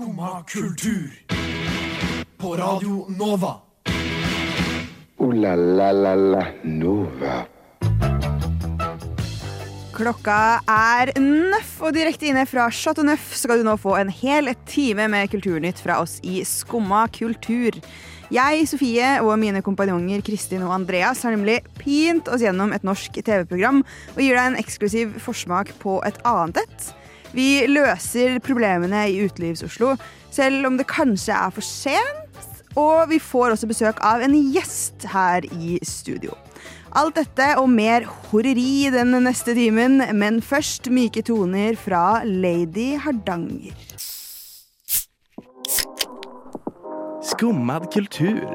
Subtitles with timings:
[0.00, 1.10] Skumma kultur.
[2.36, 3.60] På Radio Nova.
[5.16, 7.34] O-la-la-la-la Nova.
[9.92, 14.48] Klokka er nøff, og direkte inne fra Chateau Neuf skal du nå få en hel
[14.64, 17.76] time med kulturnytt fra oss i Skumma kultur.
[18.32, 23.20] Jeg, Sofie og mine kompanjonger Kristin og Andreas har nemlig pint oss gjennom et norsk
[23.20, 26.88] TV-program og gir deg en eksklusiv forsmak på et annet et.
[27.36, 29.94] Vi løser problemene i Utelivs-Oslo,
[30.34, 32.26] selv om det kanskje er for sent.
[32.78, 36.36] Og vi får også besøk av en gjest her i studio.
[36.98, 43.74] Alt dette og mer horeri den neste timen, men først myke toner fra Lady Hardanger.
[47.30, 48.46] Skummad kultur.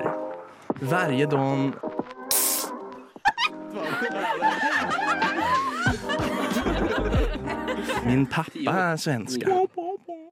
[0.82, 1.76] Varje dag...
[8.06, 9.50] Min pappa er svenska.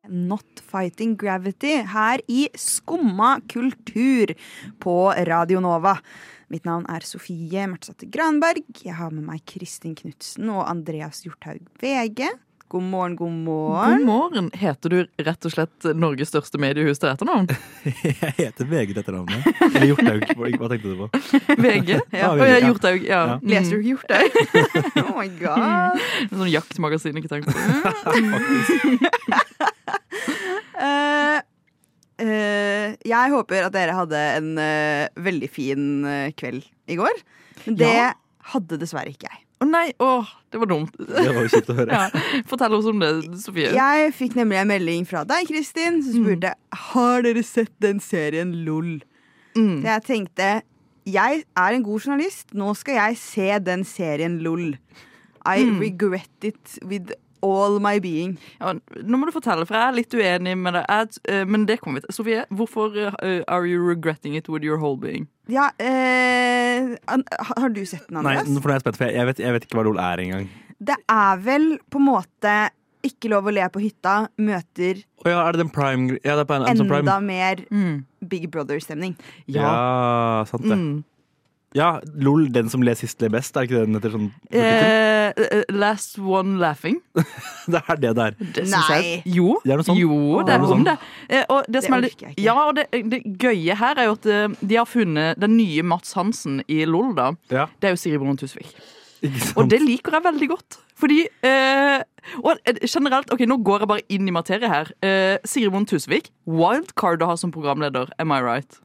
[0.07, 4.33] Not Fighting Gravity her i Skumma kultur
[4.79, 4.95] på
[5.27, 5.95] Radio Nova.
[6.53, 8.61] Mitt navn er Sofie Mertsatte Granberg.
[8.85, 12.27] Jeg har med meg Kristin Knutsen og Andreas Hjorthaug VG.
[12.73, 13.97] God morgen, god morgen.
[13.97, 14.51] God morgen.
[14.57, 17.45] Heter du rett og slett Norges største mediehus til etternavn?
[18.07, 19.45] Jeg heter VG dette navnet.
[19.67, 20.23] Eller Hjorthaug.
[20.57, 21.09] Hva tenkte du på?
[21.61, 21.91] VG?
[22.17, 22.55] Ja, VG, ja.
[22.65, 23.05] Hjorthaug.
[23.05, 23.19] Ja.
[23.29, 23.35] Ja.
[23.45, 24.39] Leser du Hjorthaug?
[25.03, 26.01] oh my god.
[26.25, 27.57] En Sånn jaktmagasin, ikke tenkt på.
[30.81, 31.37] uh,
[32.25, 35.85] eh, jeg håper at dere hadde en uh, veldig fin
[36.41, 37.21] kveld i går.
[37.67, 38.09] Men det Ja.
[38.49, 39.45] hadde dessverre ikke jeg.
[39.63, 40.97] Å nei, åh, det var dumt.
[40.99, 41.95] Det var jo kjipt å høre.
[42.03, 42.43] Ja.
[42.49, 43.71] Fortell oss om det, Sofie.
[43.77, 46.53] Jeg fikk nemlig en melding fra deg, Kristin, som spurte
[46.91, 48.97] Har dere sett den serien LOL.
[49.55, 49.79] Mm.
[49.79, 50.51] Så jeg tenkte
[51.03, 52.53] jeg er en god journalist.
[52.55, 54.73] Nå skal jeg se den serien LOL.
[55.43, 57.11] I regret it with
[57.43, 58.37] all my being.
[58.61, 60.85] Ja, nå må du fortelle, for jeg er litt uenig med deg.
[60.87, 62.15] Jeg, eh, men det kommer vi til.
[62.17, 65.27] Sofie, hvorfor eh, are you regretting it with your whole being?
[65.51, 69.43] Ja, eh, Har du sett den, Nei, for nå er jeg spent, for jeg, vet,
[69.43, 70.47] jeg vet ikke hva LOL er engang.
[70.83, 72.55] Det er vel på en måte
[73.03, 76.45] ikke lov å le på hytta møter oh ja, er det den prime Ja, det
[76.45, 77.15] er på en, enda Prime.
[77.27, 78.05] mer Mm.
[78.31, 79.17] Big Brother-stemning.
[79.51, 80.77] Ja, sant det.
[80.79, 81.03] Mm.
[81.73, 83.55] Ja, LOL, den som ler sist, ler best.
[83.57, 84.27] Er ikke det den heter sånn?
[84.53, 86.99] Eh, eh, last one laughing.
[87.73, 88.35] Det er det der.
[88.37, 88.69] Det er.
[88.69, 89.21] Nei.
[89.25, 89.99] Jo, Det er noe sånt.
[90.01, 90.95] jo det er om det.
[91.29, 92.25] Eh, og det, Det som er litt-.
[92.43, 95.85] Ja, og det, det gøye her er jo at eh, de har funnet den nye
[95.87, 97.31] Mats Hansen i LOL, da.
[97.53, 98.73] Ja, Det er jo Siri Bonde Tusvik.
[99.55, 100.79] Og det liker jeg veldig godt.
[100.99, 102.01] Fordi eh,
[102.43, 104.91] Og eh, generelt, ok, nå går jeg bare inn i materie her.
[105.01, 108.79] Eh, Siri Bonde Tusvik, wildcard å ha som programleder, am I right?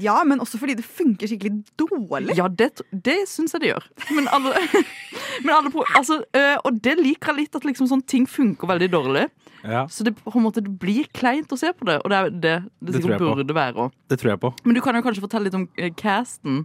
[0.00, 2.36] Ja, men også fordi det funker skikkelig dårlig.
[2.38, 2.70] Ja, det,
[3.04, 3.84] det syns jeg det gjør.
[4.16, 4.54] Men alle,
[5.44, 8.88] men alle altså, eh, Og det liker jeg litt, at liksom sånne ting funker veldig
[8.94, 9.26] dårlig.
[9.66, 12.16] Ja, Så det, på en måte, det blir kleint å se på det, og det
[12.16, 13.56] er det det, sikkert burde på.
[13.56, 13.94] være òg.
[14.08, 14.52] det tror jeg på.
[14.64, 16.64] Men du kan jo kanskje fortelle litt om eh, casten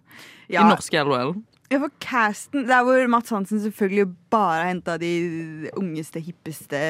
[0.51, 0.61] Ja.
[0.63, 1.35] i norsk LOL.
[1.71, 6.81] Ja, for casten, Der hvor Mats Hansen selvfølgelig bare har henta de ungeste, hippeste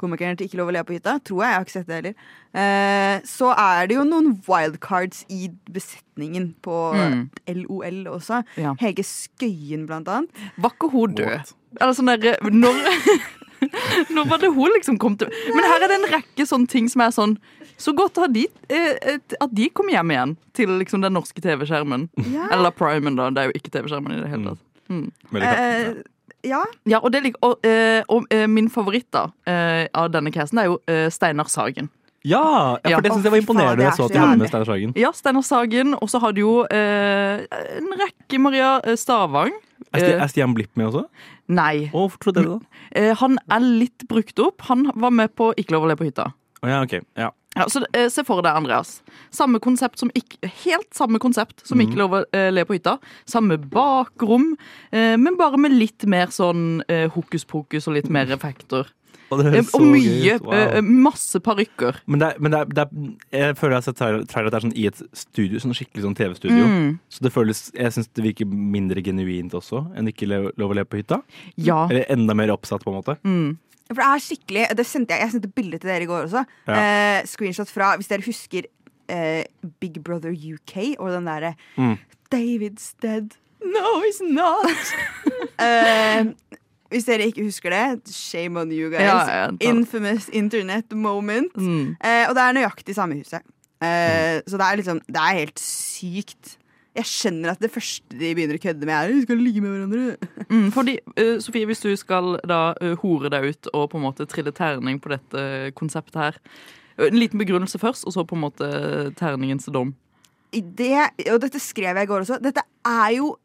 [0.00, 1.18] komikerne til Ikke lov å le på hytta.
[1.28, 1.50] Tror jeg.
[1.50, 2.14] Jeg har ikke sett det heller.
[2.56, 7.28] Eh, så er det jo noen wildcards i besetningen på Mm.
[7.60, 8.42] LOL også.
[8.56, 8.72] Ja.
[8.80, 10.30] Hege Skøyen, blant annet.
[10.56, 11.52] Var ikke hun død?
[11.80, 12.80] Eller sånn der, eh, når,
[14.14, 16.88] når var det hun liksom kom til Men her er det en rekke sånne ting
[16.90, 17.34] som er sånn
[17.80, 22.08] Så godt at de, eh, at de kom hjem igjen til liksom den norske TV-skjermen.
[22.28, 22.50] Ja.
[22.52, 23.30] Eller Primen, da.
[23.32, 24.64] Det er jo ikke TV-skjermen i det hele tatt.
[24.92, 25.06] Mm.
[25.32, 25.52] Veldig.
[25.54, 26.02] Eh,
[26.50, 26.60] ja.
[26.88, 30.60] Ja, og, det, og, og, eh, og eh, min favoritt da eh, av denne casen
[30.60, 31.88] er jo eh, Steinar Sagen.
[32.20, 33.84] Ja, ja, for det syns jeg var imponerende.
[33.86, 34.92] Jeg så at de hadde med Steinar Sagen.
[35.00, 35.94] Ja, Steinar Sagen.
[36.04, 37.46] Og så hadde jo eh,
[37.80, 39.56] en rekke Maria eh, Stavang.
[39.92, 41.04] Er, Eh, er Stian Blipp med også?
[41.48, 41.88] Nei.
[41.90, 42.66] Hvorfor trodde dere det?
[42.94, 43.14] da?
[43.20, 44.62] han er litt brukt opp.
[44.70, 46.32] Han var med på Ikke lov å le på hytta.
[46.62, 47.00] Oh, ja, ok.
[47.16, 47.30] Ja.
[47.56, 49.00] Ja, så eh, Se for deg, Andreas.
[49.34, 52.98] Samme konsept som ikke, Helt samme konsept som Ikke lov å eh, le på hytta.
[53.28, 54.52] Samme bakrom,
[54.92, 58.86] eh, men bare med litt mer sånn eh, hokus pokus og litt mer effekter.
[59.30, 60.36] Og, Eh, og mye.
[60.42, 60.54] Wow.
[60.54, 62.00] eh, masse parykker.
[62.10, 62.90] Men, det er, men det er, det er,
[63.38, 64.00] jeg føler jeg har sett
[64.32, 66.66] trailer at det er sånn i et studio, sånn skikkelig sånn TV-studio.
[66.66, 66.92] Mm.
[67.12, 70.84] Så det føles, jeg syns det virker mindre genuint også enn ikke lov å le
[70.88, 71.20] på hytta.
[71.56, 71.84] Ja.
[71.88, 73.16] Eller enda mer oppsatt, på en måte.
[73.22, 73.56] Mm.
[73.90, 76.44] For det er skikkelig det sendte jeg, jeg sendte bilde til dere i går også.
[76.70, 76.74] Ja.
[76.78, 78.68] Eh, screenshot fra Hvis dere husker
[79.10, 79.42] eh,
[79.82, 81.96] Big Brother UK og den derre Mm.
[82.30, 83.34] David's dead.
[83.60, 84.70] No, he's not.
[85.58, 86.30] eh,
[86.90, 89.02] hvis dere ikke husker det, shame on you guys.
[89.06, 91.54] Ja, Infamous internet moment.
[91.56, 91.96] Mm.
[92.02, 93.46] Eh, og det er nøyaktig samme huset.
[93.80, 96.58] Eh, Så det er liksom Det er helt sykt
[96.92, 99.70] Jeg skjønner at det første de begynner å kødde med, er «Vi skal ligge med
[99.72, 100.16] hverandre.
[100.50, 104.04] Mm, fordi, uh, Sofie, hvis du skal da uh, hore deg ut og på en
[104.04, 106.36] måte trille terning på dette konseptet her
[106.98, 108.68] eh, En liten begrunnelse først, og så på en måte
[109.16, 109.94] terningens dom.
[110.52, 110.90] Det,
[111.30, 113.36] og dette skrev jeg i går også, dette er jo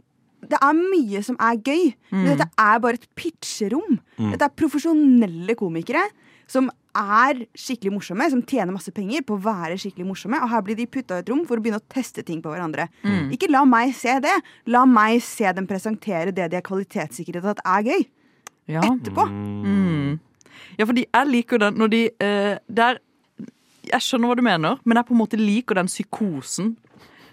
[0.52, 4.00] det er mye som er gøy, men dette er bare et pitcherom.
[4.20, 6.06] Dette er profesjonelle komikere
[6.52, 10.40] som er skikkelig morsomme, som tjener masse penger på å være skikkelig morsomme.
[10.44, 12.54] Og her blir de putta i et rom for å begynne å teste ting på
[12.54, 12.88] hverandre.
[13.36, 14.36] Ikke la meg se det.
[14.72, 18.06] La meg se dem presentere det de er kvalitetssikret at er gøy.
[18.72, 18.82] Ja.
[18.82, 19.28] Etterpå.
[19.30, 20.16] Mm.
[20.80, 22.98] ja, fordi jeg liker den når de uh, der,
[23.86, 26.72] Jeg skjønner hva du mener, men jeg på en måte liker den psykosen.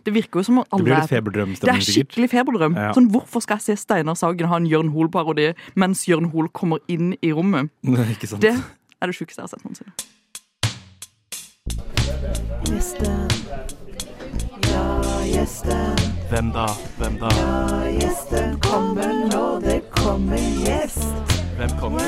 [0.04, 1.10] Det virker jo som om Det blir litt
[1.52, 2.75] litt Det er skikkelig feberdrøm.
[2.78, 2.93] Ja.
[2.96, 6.82] Sånn, Hvorfor skal jeg se Steinar Sagen ha en Jørn Hoel-parodi mens Jørn Hoel kommer
[6.88, 7.70] inn i rommet?
[8.14, 8.43] Ikke sant?
[8.43, 9.94] Det er det sjukeste jeg har sett noensinne.
[16.31, 16.66] Hvem da?
[16.98, 17.28] Hvem da?
[21.56, 22.02] Hvem kommer?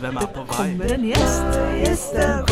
[0.00, 0.68] Hvem er på vei?
[0.76, 1.02] Hvem
[2.14, 2.49] da?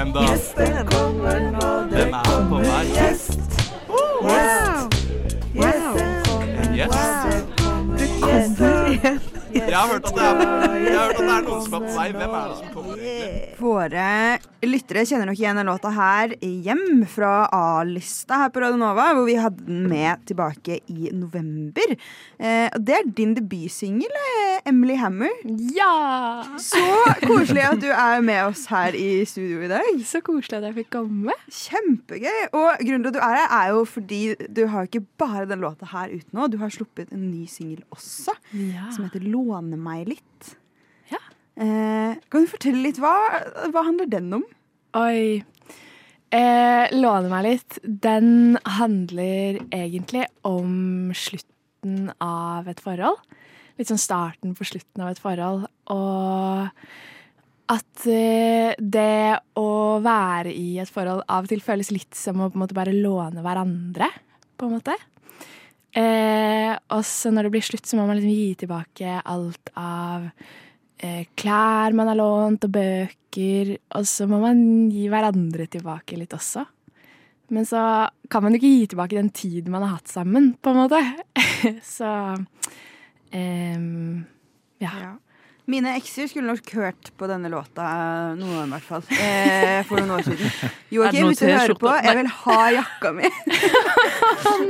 [0.00, 0.20] Hvem da?
[1.90, 2.68] Hvem er på vei?
[2.70, 3.40] En gjest?
[9.52, 10.34] Jeg har hørt at det er,
[10.74, 12.08] jeg har hørt at det er noen som er på vei.
[12.16, 12.96] Hvem er det som kommer?
[13.60, 19.06] Våre lyttere kjenner nok igjen den låta her hjem fra A-lista her på Radio Nova,
[19.16, 21.94] hvor vi hadde den med tilbake i november.
[22.38, 24.12] Eh, og det er din debutsingel,
[24.68, 25.32] Emily Hammer.
[25.74, 26.44] Ja!
[26.60, 26.82] Så
[27.24, 29.88] koselig at du er med oss her i studio i dag.
[30.06, 31.34] Så koselig at jeg fikk komme.
[31.48, 32.50] Kjempegøy.
[32.52, 34.22] Og grunnen til at du er her, er jo fordi
[34.60, 36.50] du har ikke bare den låta her ute nå.
[36.52, 38.90] Du har sluppet en ny singel også, Ja.
[38.92, 40.56] som heter Låne meg litt.
[41.60, 43.00] Eh, kan du fortelle litt?
[43.02, 43.14] Hva,
[43.68, 44.46] hva handler den om?
[44.96, 45.42] Oi.
[46.30, 47.78] Eh, låne meg litt.
[47.84, 53.20] Den handler egentlig om slutten av et forhold.
[53.76, 55.66] Litt sånn starten på slutten av et forhold.
[55.92, 56.70] Og
[57.70, 59.68] at eh, det å
[60.02, 64.08] være i et forhold av og til føles litt som å bare låne hverandre,
[64.56, 64.96] på en måte.
[65.92, 70.28] Eh, og så når det blir slutt, så må man liksom gi tilbake alt av
[71.00, 73.72] klær man har lånt, og bøker.
[73.96, 74.60] Og så må man
[74.92, 76.66] gi hverandre tilbake litt også.
[77.50, 77.82] Men så
[78.30, 81.00] kan man jo ikke gi tilbake den tiden man har hatt sammen, på en måte.
[81.96, 84.20] så um,
[84.78, 84.92] ja.
[84.92, 85.10] Ja.
[85.70, 89.04] Mine ekser skulle nok hørt på denne låta, eh, noen av dem i hvert fall,
[89.26, 90.50] eh, for noen år siden.
[90.90, 92.00] Er Joakim, hvis du hører på, Nei.
[92.06, 93.28] jeg vil ha jakka mi.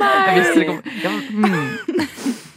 [0.00, 0.80] Jeg visste det kom.
[1.00, 2.49] Ja, mm.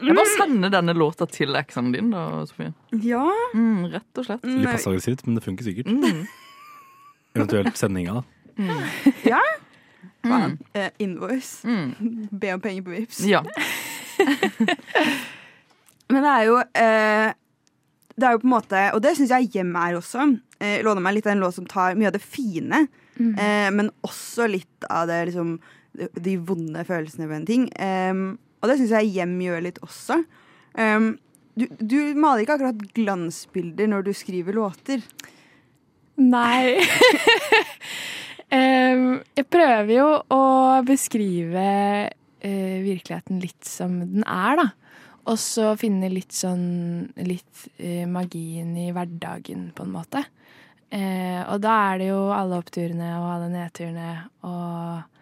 [0.00, 2.72] Jeg bare sender denne låta til eksen din, da, Sofie.
[3.04, 3.24] Ja.
[3.54, 4.44] Mm, rett og slett.
[4.46, 5.90] Litt passiv-aggressivt, men det funker sikkert.
[5.90, 6.22] Mm.
[7.36, 8.24] Eventuelt sendinga, da.
[9.28, 9.42] ja.
[10.24, 10.58] Mm.
[10.72, 11.66] Eh, invoice.
[11.68, 12.28] Mm.
[12.40, 13.20] Be om penger på Vipps.
[13.24, 13.44] Ja.
[16.10, 17.30] Men det er jo uh,
[18.16, 20.26] Det er jo på en måte Og det syns jeg Hjem er også.
[20.60, 22.82] Uh, låner meg litt av en låt som tar mye av det fine,
[23.16, 25.54] eh, men også litt av det liksom
[25.96, 27.64] de, de vonde følelsene ved en ting.
[27.80, 28.26] Em,
[28.60, 30.20] og det syns jeg Hjem gjør litt også.
[30.76, 31.12] Um,
[31.58, 35.04] du, du maler ikke akkurat glansbilder når du skriver låter.
[36.20, 36.76] Nei.
[38.52, 39.06] um,
[39.38, 40.42] jeg prøver jo å
[40.86, 41.64] beskrive
[42.10, 44.68] uh, virkeligheten litt som den er, da.
[45.30, 50.24] Og så finne litt sånn litt uh, magien i hverdagen, på en måte.
[50.90, 54.08] Eh, og da er det jo alle oppturene og alle nedturene
[54.42, 55.19] og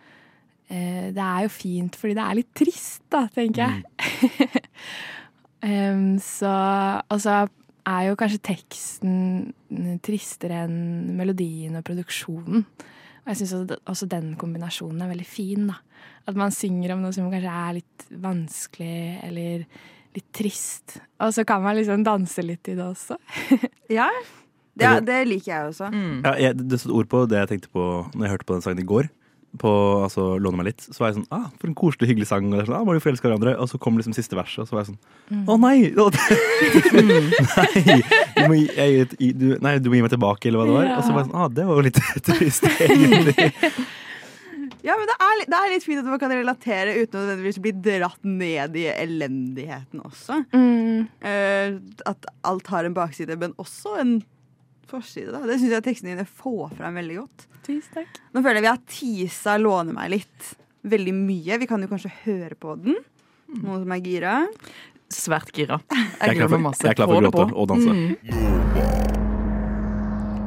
[0.68, 4.48] Det er jo fint fordi det er litt trist, da, tenker jeg.
[5.68, 6.52] Em, så
[7.10, 7.40] Og så
[7.88, 9.16] er jo kanskje teksten
[10.04, 12.64] tristere enn melodien og produksjonen.
[13.24, 15.66] Og jeg syns også den kombinasjonen er veldig fin.
[15.70, 15.78] da.
[16.28, 19.64] At man synger om noe som kanskje er litt vanskelig eller
[20.16, 20.98] litt trist.
[21.20, 23.18] Og så kan man liksom danse litt i det også.
[23.88, 24.10] Ja,
[24.76, 25.86] det, det liker jeg også.
[25.90, 26.18] Mm.
[26.22, 28.64] Ja, jeg, det stod ord på det jeg tenkte på når jeg hørte på den
[28.66, 29.08] sangen i går.
[29.56, 29.70] På
[30.04, 30.82] altså, Låne meg litt.
[30.84, 32.50] Så var jeg sånn ah, For en koselig, hyggelig sang.
[32.52, 33.54] Og sånn, ah, forelska hverandre?
[33.56, 35.78] Og så kom liksom siste verset, og så var jeg sånn Å nei!
[37.48, 38.00] Nei,
[38.36, 40.90] du må, jeg, du, nei, du må gi meg tilbake, eller hva det var.
[40.98, 43.48] Og så var jeg sånn Ah, det var jo litt trist, egentlig.
[44.88, 47.58] Ja, men det er, det er litt fint at man kan relatere uten å nødvendigvis
[47.60, 50.38] bli dratt ned i elendigheten også.
[50.54, 51.74] Eh,
[52.08, 54.14] at alt har en bakside, men også en
[54.90, 55.30] forside.
[55.34, 55.40] Da.
[55.46, 57.46] Det syns jeg tekstene dine får fram veldig godt.
[57.68, 58.18] Tusen takk.
[58.34, 60.54] Nå føler jeg vi har teasa 'Låne meg litt'
[60.88, 61.58] veldig mye.
[61.60, 62.96] Vi kan jo kanskje høre på den.
[63.62, 64.46] Noen som er gira.
[65.10, 65.80] Svært gira.
[65.90, 66.82] Jeg er Jeg klar gleder meg for, masse.
[66.84, 67.90] jeg er klar for å gråte og danse.
[67.92, 69.18] Mm.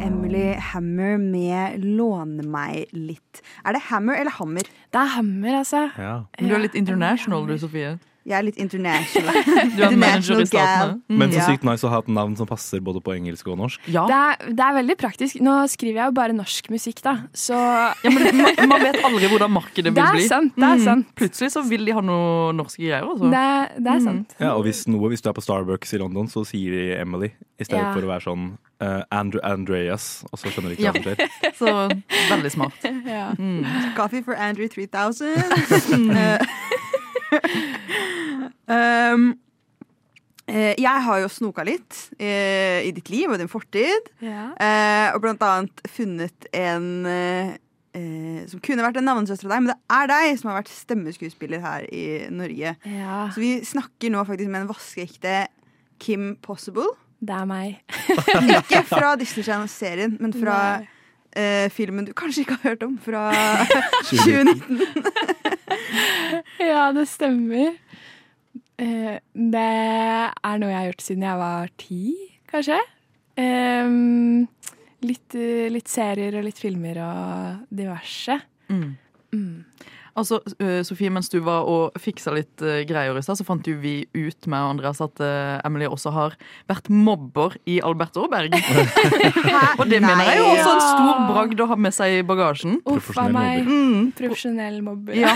[0.01, 3.41] Emily Hammer med 'Låne meg litt'.
[3.65, 4.61] Er det Hammer eller Hammer?
[4.63, 5.91] Det er hammer, altså.
[5.97, 6.23] Ja.
[6.39, 7.99] Men du er litt international, du, Sofie.
[8.25, 9.33] Jeg er litt international.
[9.75, 11.17] Du er manager i International Mm.
[11.17, 13.81] Men så sykt nice å ha et navn som passer både på engelsk og norsk.
[13.91, 14.03] Ja.
[14.07, 15.39] Det er, det er veldig praktisk.
[15.43, 17.13] Nå skriver jeg jo bare norsk musikk, da.
[17.33, 20.27] Så ja, men man, man vet aldri hvordan markedet det vil er bli.
[20.29, 20.53] sant.
[20.55, 20.85] Det er Mm.
[20.85, 21.09] sant.
[21.19, 23.03] Plutselig så vil de ha noe norske greier.
[23.09, 23.29] Også.
[23.31, 24.05] Det, er- det er Mm.
[24.07, 24.35] sant.
[24.39, 27.31] Ja, og hvis noe, hvis du er på Starbucks i London, så sier de Emily
[27.59, 27.93] i stedet Ja.
[27.93, 28.45] for å være sånn
[28.81, 30.91] uh, Andrew Andreas, og så skjønner de ikke Ja.
[30.91, 31.29] hva som skjer.
[31.61, 32.01] Så
[32.31, 32.73] veldig smart.
[33.05, 33.33] Ja.
[33.37, 33.93] Mm.
[33.95, 36.39] Coffee for Andrew 3000.
[38.67, 39.31] Um,
[40.51, 44.49] jeg har jo snoka litt eh, i ditt liv og din fortid, Ja.
[44.59, 46.87] eh, og blant annet funnet en
[48.47, 51.59] som kunne vært en navnesøster av deg, men det er deg som har vært stemmeskuespiller
[51.59, 52.71] her i Norge.
[52.87, 53.17] ja.
[53.35, 55.33] Så vi snakker nå faktisk med en vaskeekte
[55.99, 56.87] Kim Possible.
[57.19, 57.81] Det er meg.
[58.61, 60.55] Ikke fra Disney Channel-serien, men fra
[61.35, 63.27] eh, filmen du kanskje ikke har hørt om, fra
[64.07, 64.79] 2019.
[66.71, 67.75] Ja, det stemmer.
[68.81, 72.01] Eh, det er noe jeg har gjort siden jeg var ti,
[72.51, 72.79] kanskje.
[75.01, 78.37] Litt, eh, litt serier og litt filmer og diverse.
[78.69, 78.91] Mm.
[79.33, 79.65] Mm.
[80.17, 83.67] Altså, eh, Sofie, mens du var og fiksa litt eh, greier i stad, så fant
[83.67, 86.35] jo vi ut med Andreas at eh, Emily også har
[86.67, 88.51] vært mobber i Albert Aaberg.
[89.79, 92.25] og det mener jeg er jo også en stor bragd å ha med seg i
[92.27, 92.81] bagasjen.
[92.91, 93.63] Uff a meg.
[93.67, 94.11] Mm.
[94.17, 95.15] Profesjonell mobber.
[95.15, 95.31] Ja.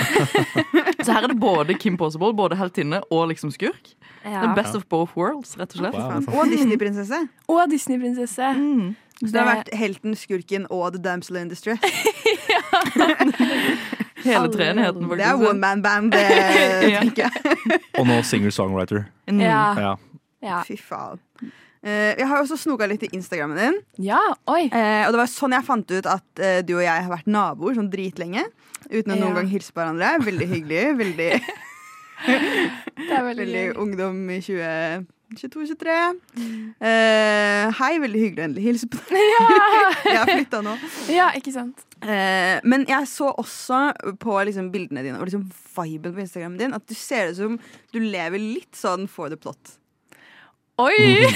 [1.06, 3.96] Så her er det både Kim Possible, både heltinne og liksom skurk.
[4.26, 4.42] Ja.
[4.42, 5.96] The best of both worlds, rett og slett.
[5.96, 6.20] Wow.
[6.42, 7.28] Og Disney-prinsesse.
[7.48, 8.48] Og Disney-prinsesse.
[8.60, 8.96] Mm.
[9.22, 11.80] Så det har vært helten, skurken og The Damsel in Distress.
[14.26, 15.22] Hele treenigheten, faktisk.
[15.22, 16.26] Det er one man band, det
[17.00, 17.80] tenker jeg.
[18.00, 19.06] Og nå singer-songwriter.
[19.30, 19.40] Mm.
[19.46, 19.62] Ja.
[19.80, 19.94] Ja.
[20.46, 20.60] Ja.
[20.68, 21.22] Fy faen.
[21.86, 23.76] Eh, jeg har også snoka litt i Instagrammen din.
[24.02, 24.20] ja.
[24.50, 24.64] Oi.
[24.74, 27.30] Eh, og det var sånn jeg fant ut at eh, du og jeg har vært
[27.30, 28.42] naboer sånn dritlenge.
[28.90, 29.22] Uten å Ja.
[29.22, 30.16] noen gang hilse på hverandre.
[30.26, 30.84] Veldig hyggelig.
[30.98, 31.30] Veldig,
[32.26, 34.40] Det er veldig, veldig ungdom i
[35.36, 35.96] 2022-2023.
[36.80, 39.38] Eh, hei, veldig hyggelig å endelig hilse på deg.
[40.10, 40.76] jeg har flytta nå.
[41.14, 41.86] Ja, ikke sant.
[42.02, 43.88] Eh, men jeg så også
[44.22, 47.58] på liksom, bildene dine og liksom, viben på Instagramen din at du ser ut som
[47.96, 49.78] du lever litt sånn for the plot.
[50.82, 50.96] Oi!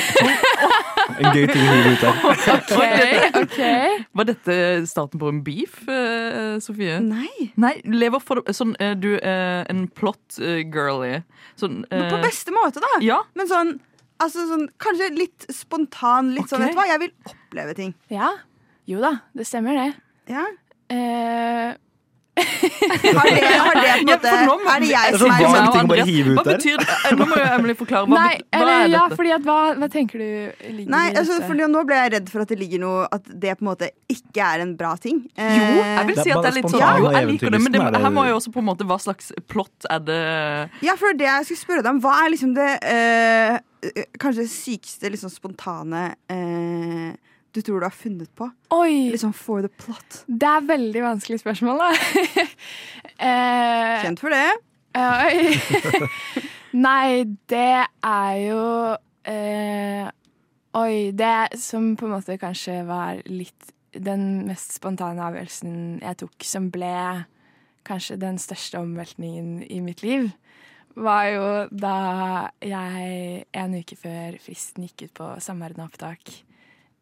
[1.19, 2.17] En gøy ting å hive ut der.
[2.53, 3.95] Okay, okay.
[4.15, 4.55] Var dette
[4.87, 6.99] starten på en beef, eh, Sofie?
[7.01, 7.49] Nei.
[7.59, 11.23] Nei, lever for sånn eh, Du er en plot eh, girly.
[11.59, 12.91] Sånn på beste måte, da.
[13.03, 13.23] Ja.
[13.39, 13.73] Men sånn,
[14.19, 16.33] altså sånn kanskje litt spontan.
[16.35, 17.93] Litt sånn, vet du hva, jeg vil oppleve ting.
[18.13, 18.31] Ja.
[18.89, 19.89] Jo da, det stemmer det.
[20.31, 20.47] Ja.
[20.89, 21.75] Eh,
[22.39, 25.31] Har det, har det på en måte ja, nå Er det jeg Det er som
[25.33, 26.57] er sånn ting å bare hive ut Hva der.
[26.59, 26.95] betyr det?
[27.09, 28.07] Eh, Nå må jo Emily forklare.
[28.09, 29.17] Hva, nei, hva eller er ja, dette?
[29.19, 30.29] fordi at hva, hva tenker du
[30.77, 31.49] ligger Nei, i altså, dette?
[31.49, 33.89] for nå ble jeg redd for at det ligger noe At det på en måte
[34.15, 35.19] ikke er en bra ting.
[35.35, 37.61] Jo, jeg vil er si at det er litt sånn ja, Jo, jeg liker det,
[37.65, 40.05] men det, er det- her må jo også på en måte Hva slags plott er
[40.09, 40.21] det
[40.85, 43.59] Ja, for det jeg skulle spørre deg om, hva er liksom det eh, eh,
[44.19, 47.17] kanskje sykeste, liksom spontane eh,
[47.51, 48.45] du tror du har funnet på?
[48.75, 49.09] Oi!
[49.09, 50.23] Liksom for the plot.
[50.27, 51.89] Det er veldig vanskelig spørsmål, da.
[53.29, 54.45] eh, Kjent for det.
[54.99, 55.55] Oi.
[56.85, 58.61] Nei, det er jo
[59.25, 60.05] eh,
[60.77, 66.35] Oi, det som på en måte kanskje var litt den mest spontane avgjørelsen jeg tok,
[66.45, 66.93] som ble
[67.89, 70.29] kanskje den største omveltningen i mitt liv,
[71.03, 71.95] var jo da
[72.63, 76.33] jeg en uke før fristen gikk ut på samordna opptak,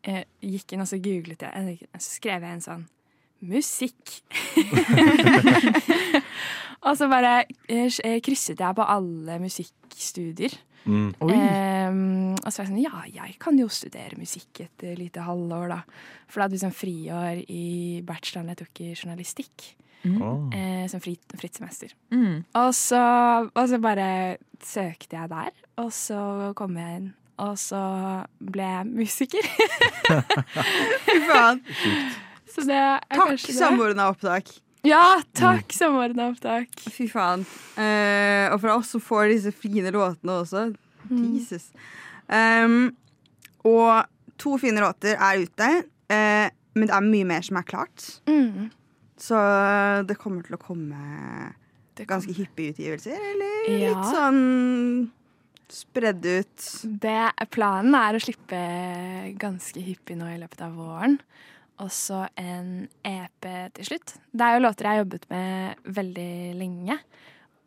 [0.04, 2.86] eh, gikk inn og så googlet jeg, og så skrev jeg en sånn
[3.48, 4.20] musikk.
[6.86, 7.34] og så bare
[7.70, 10.58] eh, eh, krysset jeg på alle musikkstudier.
[10.88, 11.10] Mm.
[11.20, 15.74] Um, og så var jeg sånn, ja, jeg kan jo studere musikk et lite halvår,
[15.74, 15.82] da.
[16.30, 17.66] For da hadde vi sånn friår i
[18.08, 19.68] bacheloren jeg tok i journalistikk.
[20.06, 20.50] Åh.
[20.56, 21.94] Eh, som fritt, fritt semester.
[22.13, 22.44] mm.
[22.54, 23.01] Og så,
[23.54, 27.10] og så bare søkte jeg der, og så kom jeg inn.
[27.38, 27.80] Og så
[28.42, 29.50] ble jeg musiker.
[31.06, 31.60] Fy faen.
[32.58, 34.48] Så det er Takk, samordna opptak.
[34.88, 36.72] Ja, takk, samordna opptak.
[36.89, 37.44] Fy faen.
[37.77, 40.63] Eh, og fra oss som får disse fine låtene også.
[41.12, 41.25] Mm.
[41.36, 41.68] Jesus.
[42.25, 42.96] Um,
[43.68, 44.08] og
[44.42, 45.70] to fine låter er ute,
[46.10, 48.08] eh, men det er mye mer som er klart.
[48.25, 48.72] Mm.
[49.18, 49.38] Så
[50.08, 50.98] det kommer til å komme
[51.98, 53.90] ganske hyppige utgivelser, eller Ja.
[53.90, 55.12] litt sånn
[55.68, 56.66] spredd ut.
[57.02, 58.60] Det, planen er å slippe
[59.42, 61.18] ganske hyppig nå i løpet av våren.
[61.84, 64.16] Og så en EP til slutt.
[64.34, 67.00] Det er jo låter jeg har jobbet med veldig lenge.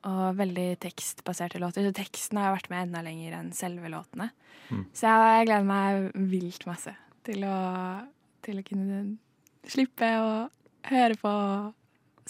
[0.08, 1.84] Og veldig tekstbaserte låter.
[1.84, 4.30] Så teksten har jo vært med enda lenger enn selve låtene.
[4.70, 4.86] Mm.
[4.94, 6.94] Så jeg, jeg gleder meg vilt masse
[7.26, 7.58] til å,
[8.42, 9.02] til å kunne
[9.68, 10.32] slippe å
[10.88, 11.32] høre på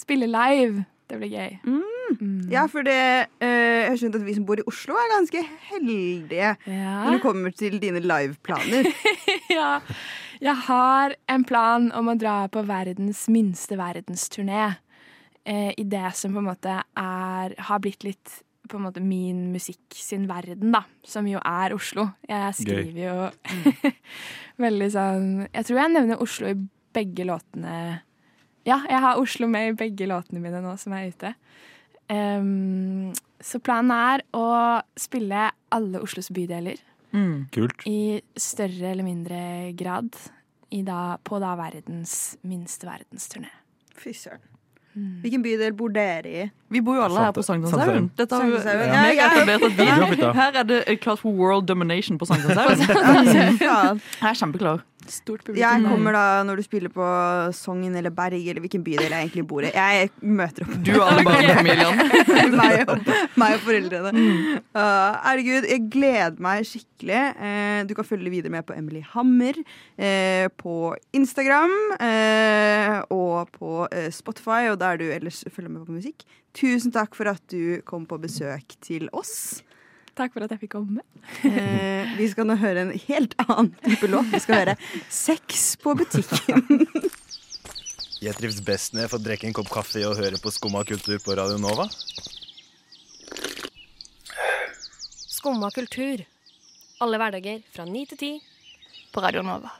[0.01, 0.85] spille live.
[1.11, 1.57] Det blir gøy.
[1.67, 2.49] Mm.
[2.51, 2.95] Ja, for det,
[3.43, 3.47] eh,
[3.83, 7.03] jeg har skjønt at vi som bor i Oslo, er ganske heldige Ja.
[7.05, 8.87] når det kommer til dine liveplaner.
[9.51, 9.73] ja.
[10.41, 14.77] Jeg har en plan om å dra på verdens minste verdensturné.
[15.45, 19.49] Eh, I det som på en måte er Har blitt litt på en måte min
[19.51, 20.83] musikk sin verden, da.
[21.03, 22.07] Som jo er Oslo.
[22.29, 23.91] Jeg skriver jo
[24.65, 26.55] veldig sånn Jeg tror jeg nevner Oslo i
[26.95, 28.01] begge låtene.
[28.65, 31.33] Ja, jeg har Oslo med i begge låtene mine nå som er ute.
[32.11, 34.45] Um, så planen er å
[34.99, 37.49] spille alle Oslos bydeler Mm.
[37.51, 37.81] Kult.
[37.89, 40.13] i større eller mindre grad
[40.71, 43.49] i da, på da verdens minste verdensturné.
[43.99, 44.39] Fy søren.
[44.93, 46.45] Hvilken bydel bor dere i?
[46.71, 48.09] Vi bor jo alle her på Sankthanshaugen.
[48.19, 48.87] Dette har Sankthanshaugen.
[48.91, 49.27] ja, Ja, ja.
[49.27, 52.79] etablert at vi, her er det klart for world domination på Sankthanshaugen.
[53.31, 54.81] Jeg er kjempeklar.
[55.09, 55.61] Stort publikum.
[55.63, 57.05] Jeg kommer da når du spiller på
[57.55, 59.71] Sogn eller Berg, eller hvilken bydel jeg egentlig bor i.
[59.81, 60.75] Jeg møter opp.
[60.85, 62.05] Du og alle barnefamiliene.
[62.59, 64.11] meg, og, meg og foreldrene.
[64.75, 64.81] Uh,
[65.25, 67.21] herregud, jeg gleder meg skikkelig.
[67.39, 70.75] Uh, du kan følge videre med på Emily Hammer uh, på
[71.17, 76.25] Instagram eh, og på Spotify, og der du ellers følger med på musikk.
[76.57, 79.61] Tusen takk for at du kom på besøk til oss.
[80.17, 81.03] Takk for at jeg fikk komme.
[81.47, 84.27] Eh, vi skal nå høre en helt annen type låt.
[84.33, 84.75] Vi skal høre
[85.07, 86.65] Sex på butikken.
[88.21, 91.17] Jeg trives best når jeg får drikke en kopp kaffe og høre på Skumma kultur
[91.23, 91.87] på Radio Nova.
[95.31, 96.21] Skumma kultur.
[97.01, 98.31] Alle hverdager fra ni til ti
[99.15, 99.71] på Radio Nova.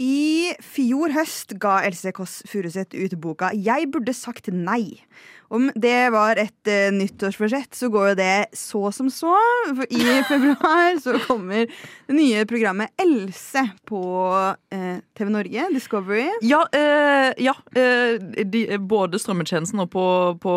[0.00, 5.02] I fjor høst ga Else Kåss Furuseth ut boka 'Jeg burde sagt nei'.
[5.50, 9.32] Om det var et uh, nyttårsforsett, så går jo det så som så.
[9.74, 9.98] For i
[10.30, 13.98] februar så kommer det nye programmet Else på
[14.30, 16.28] uh, TV Norge, Discovery.
[16.46, 18.14] Ja, uh, ja eh,
[18.46, 20.04] de, både strømmetjenesten og på,
[20.38, 20.54] på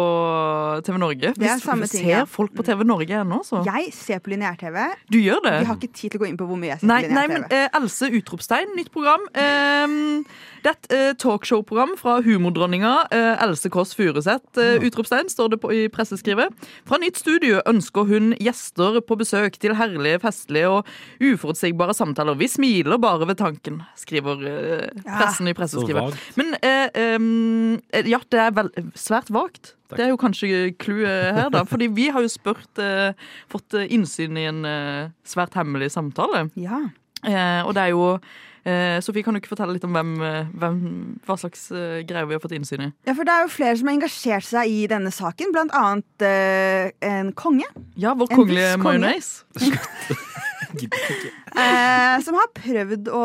[0.85, 1.33] TV Norge.
[1.33, 2.23] Det er Hvis- samme ting, Ser ja.
[2.29, 3.63] folk på TV Norge ennå, så?
[3.65, 4.77] Jeg ser på lineær-TV.
[5.09, 5.55] Du gjør det?
[5.65, 7.17] Vi har ikke tid til å gå inn på hvor mye jeg ser Nei, på
[7.17, 7.65] nei, men lineær-TV.
[7.65, 9.25] eh, Else Utropstein, nytt program.
[9.34, 10.24] Eh,
[10.63, 14.56] det er et eh, talkshow-program fra humordronninga eh, Else Kåss Furuseth.
[14.62, 16.54] Eh, utropstein, står det på, i presseskrivet.
[16.88, 20.88] Fra nytt studio ønsker hun gjester på besøk til herlige, festlige og
[21.19, 22.38] uforutsigbare samtaler.
[22.39, 24.39] Vi smiler bare ved tanken, skriver
[25.04, 25.17] Ja.
[25.19, 26.15] pressen i presseskrivet.
[26.39, 29.74] Men eh, eh, ja, det er vel, svært vagt.
[29.89, 29.98] Takk.
[30.00, 31.65] Det er jo kanskje clouet her, da.
[31.67, 33.12] Fordi vi har jo spurt eh,
[33.52, 36.48] Fått innsyn i en eh, svært hemmelig samtale.
[36.56, 36.86] Ja.
[37.28, 38.08] Eh, og det er jo
[38.67, 40.78] eh, Sofie, kan du ikke fortelle litt om hvem, eh, hvem,
[41.28, 42.89] hva slags eh, greier vi har fått innsyn i?
[43.08, 46.28] ja, for det er jo flere som har engasjert seg i denne saken, blant annet
[46.28, 47.67] eh, en konge.
[47.99, 50.30] Ja, vår En kongelige mayonnaise majones.
[50.73, 53.19] Eh, som har prøvd å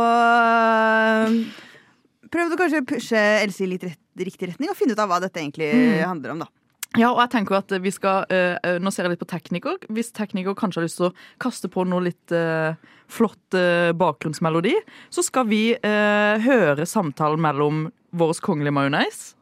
[2.29, 5.17] Prøvd å kanskje pushe Else i litt rett, riktig retning og finne ut av hva
[5.25, 5.71] dette egentlig
[6.05, 6.43] handler om.
[6.45, 6.58] da
[6.97, 9.29] Ja, og jeg tenker jo at vi skal eh, eh, Nå ser jeg litt på
[9.29, 9.77] tekniker.
[9.93, 12.73] Hvis tekniker kanskje har lyst til å kaste på noe litt uh,
[13.13, 14.73] flott uh, bakgrunnsmelodi,
[15.13, 19.35] så skal vi eh, høre samtalen mellom vår kongelige majones,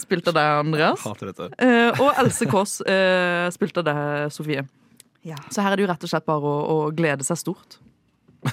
[0.00, 1.46] spilt av deg, Andreas, Hater dette.
[1.62, 4.64] eh, og Else Kåss, eh, spilt av deg, Sofie.
[5.22, 5.36] Ja.
[5.52, 7.78] Så her er det jo rett og slett bare å, å glede seg stort.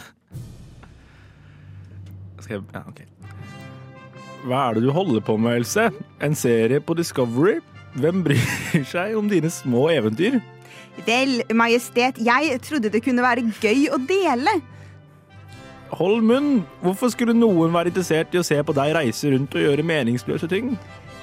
[2.44, 3.02] Skal jeg, ja, ok.
[4.48, 5.90] Hva er det du holder på med, Else?
[6.24, 7.58] En serie på Discovery?
[7.98, 10.38] Hvem bryr seg om dine små eventyr?
[11.06, 14.54] Vel, Majestet, jeg trodde det kunne være gøy å dele.
[15.98, 16.50] Hold munn!
[16.84, 20.50] Hvorfor skulle noen være interessert i å se på deg reise rundt og gjøre meningsløse
[20.52, 20.74] ting?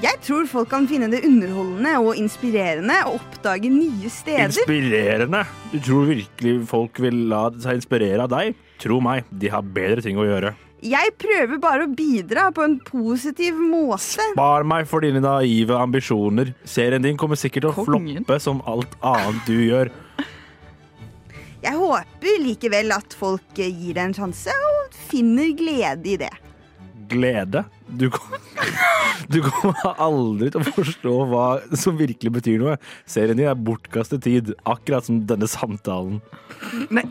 [0.02, 4.50] Jeg tror folk kan finne det underholdende og inspirerende og oppdage nye steder.
[4.50, 5.44] Inspirerende!
[5.70, 8.58] Du tror virkelig folk vil la seg inspirere av deg?
[8.82, 10.56] Tro meg, de har bedre ting å gjøre.
[10.84, 14.20] Jeg prøver bare å bidra på en positiv måte.
[14.34, 16.50] Spar meg for dine naive ambisjoner.
[16.68, 18.20] Serien din kommer sikkert til å Kongen.
[18.20, 19.92] floppe som alt annet du gjør.
[21.64, 26.32] Jeg håper likevel at folk gir det en sjanse og finner glede i det.
[27.08, 27.64] Glede.
[27.88, 28.40] Du, kommer,
[29.32, 31.46] du kommer aldri til å forstå hva
[31.80, 32.76] som virkelig betyr noe.
[33.08, 36.20] Serien din er bortkastet tid, akkurat som denne samtalen.
[36.92, 37.06] Nei,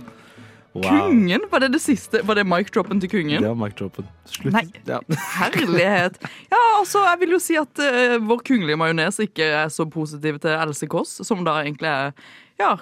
[0.74, 0.90] Wow.
[0.90, 1.44] Kungen?
[1.52, 2.24] Var det det siste?
[2.26, 3.42] Var det mic-droppen til kungen?
[3.44, 4.08] Det var mic-dropen.
[4.26, 4.56] Slutt.
[4.56, 4.64] Nei.
[4.90, 5.00] Ja.
[5.40, 6.18] Herlighet.
[6.50, 10.40] Ja, altså, jeg vil jo si at uh, vår kongelige majones ikke er så positiv
[10.42, 12.16] til Else Kåss, som da egentlig er
[12.62, 12.78] ja,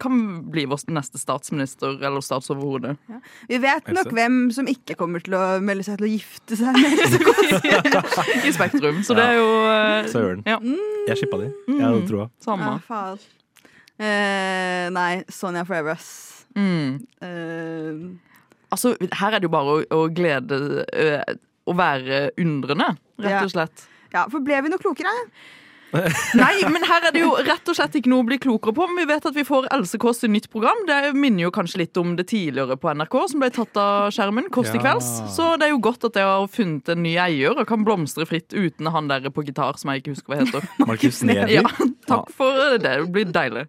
[0.00, 0.18] kan
[0.50, 2.94] bli vår neste statsminister eller statsoverhode.
[3.50, 6.78] Vi vet nok hvem som ikke kommer til å melde seg til å gifte seg
[6.78, 8.20] med Else Kåss.
[8.48, 9.02] I Spektrum.
[9.06, 10.46] Så det er jo eh, Søren.
[10.46, 10.60] Ja,
[11.10, 11.50] Jeg shippa de.
[11.68, 12.28] Jeg hadde troa.
[12.42, 12.76] samme.
[12.76, 13.20] Ja, faen.
[13.96, 16.45] Eh, nei, Sonja Forever, ass.
[16.56, 17.02] Mm.
[17.22, 18.16] Uh,
[18.66, 20.56] Altså, her er det jo bare å, å glede
[20.90, 21.36] uh,
[21.70, 23.84] å være undrende, rett og slett.
[24.12, 25.12] Ja, for ble vi noe klokere?
[26.36, 28.86] Nei, men her er det jo rett og slett ikke noe å bli klokere på.
[28.90, 30.82] Men vi vet at vi får Else Kåss i nytt program.
[30.88, 34.50] Det minner jo kanskje litt om det tidligere på NRK, som ble tatt av skjermen.
[34.52, 34.84] Kåss til Ja.
[34.88, 35.10] kvelds.
[35.32, 38.26] Så det er jo godt at jeg har funnet en ny eier og kan blomstre
[38.28, 40.68] fritt uten han der på gitar, som jeg ikke husker hva heter.
[40.84, 41.60] Markus Neby.
[41.60, 41.64] Ja,
[42.10, 42.82] takk for det.
[42.82, 43.68] Det blir deilig.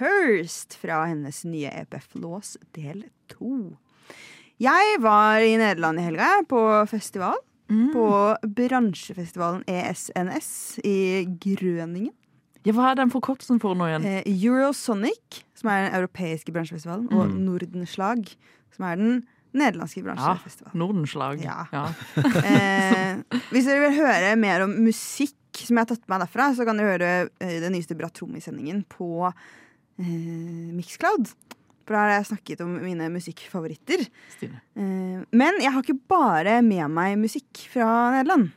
[0.00, 3.02] First fra hennes nye EP Flås del
[3.34, 3.76] 2.
[4.60, 7.36] Jeg var i Nederland i helga, på festival.
[7.92, 8.06] På
[8.56, 10.96] bransjefestivalen ESNS i
[11.44, 12.10] Grøningen.
[12.66, 14.04] Ja, Hva er den forkortelsen for nå igjen?
[14.04, 17.38] Eh, Eurosonic, som er den europeiske bransjefestivalen, og Mm.
[17.46, 18.26] Nordenslag,
[18.74, 19.22] som er den
[19.54, 20.76] nederlandske Ja, bransjefestivalen.
[20.82, 21.44] Nordenslag.
[21.44, 21.66] Ja.
[21.72, 21.86] Ja.
[22.50, 26.50] Eh, hvis dere vil høre mer om musikk som jeg har tatt med meg derfra,
[26.56, 29.30] så kan dere høre eh, den nyeste Bra Trommis-sendingen på
[30.00, 31.30] eh, Mixcloud.
[31.86, 34.04] For da har jeg snakket om mine musikkfavoritter.
[34.36, 34.60] Stine.
[34.78, 37.86] Eh, men jeg har ikke bare med meg musikk fra
[38.16, 38.50] Nederland.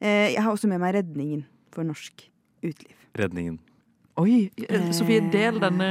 [0.00, 2.26] Eh, jeg har også med meg redningen for norsk
[2.62, 2.94] uteliv.
[3.16, 3.58] Redningen.
[4.16, 5.86] Oi, eh, Sofie, del denne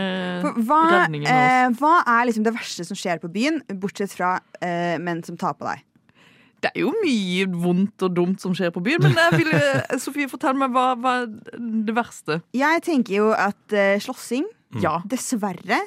[0.66, 1.52] hva, redningen med oss.
[1.52, 5.38] eh, hva er liksom det verste som skjer på byen, bortsett fra eh, menn som
[5.38, 5.84] tar på deg?
[6.66, 9.98] Det er jo mye vondt og dumt som skjer på byen, men jeg vil, eh,
[10.02, 11.30] Sofie, fortell meg hva hva er
[11.86, 12.40] det verste.
[12.58, 14.48] Jeg tenker jo at eh, slåssing
[14.84, 14.98] Ja.
[15.08, 15.84] dessverre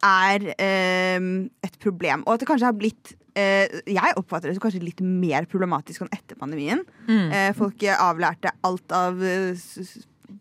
[0.00, 1.24] er eh,
[1.66, 2.24] et problem.
[2.26, 6.06] Og at det kanskje har blitt eh, Jeg oppfatter det som kanskje litt mer problematisk
[6.06, 6.84] enn etter pandemien.
[7.08, 7.26] Mm.
[7.28, 9.52] Eh, folk eh, avlærte alt av eh,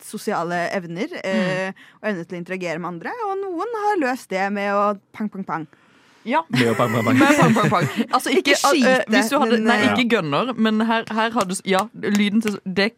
[0.06, 1.78] sosiale evner mm.
[2.00, 3.14] og evne til å interagere med andre.
[3.28, 5.70] Og noen har løst det med å pang, pang, pang.
[6.28, 6.44] Ja.
[6.52, 7.20] Med å pang, pang, pang.
[7.22, 7.90] Med pang, pang, pang.
[8.10, 11.08] Altså, ikke, Ikke skyte, uh, hvis du hadde, men, Nei, eh, ikke gunner, men her,
[11.16, 12.92] her hadde Ja, lyden til det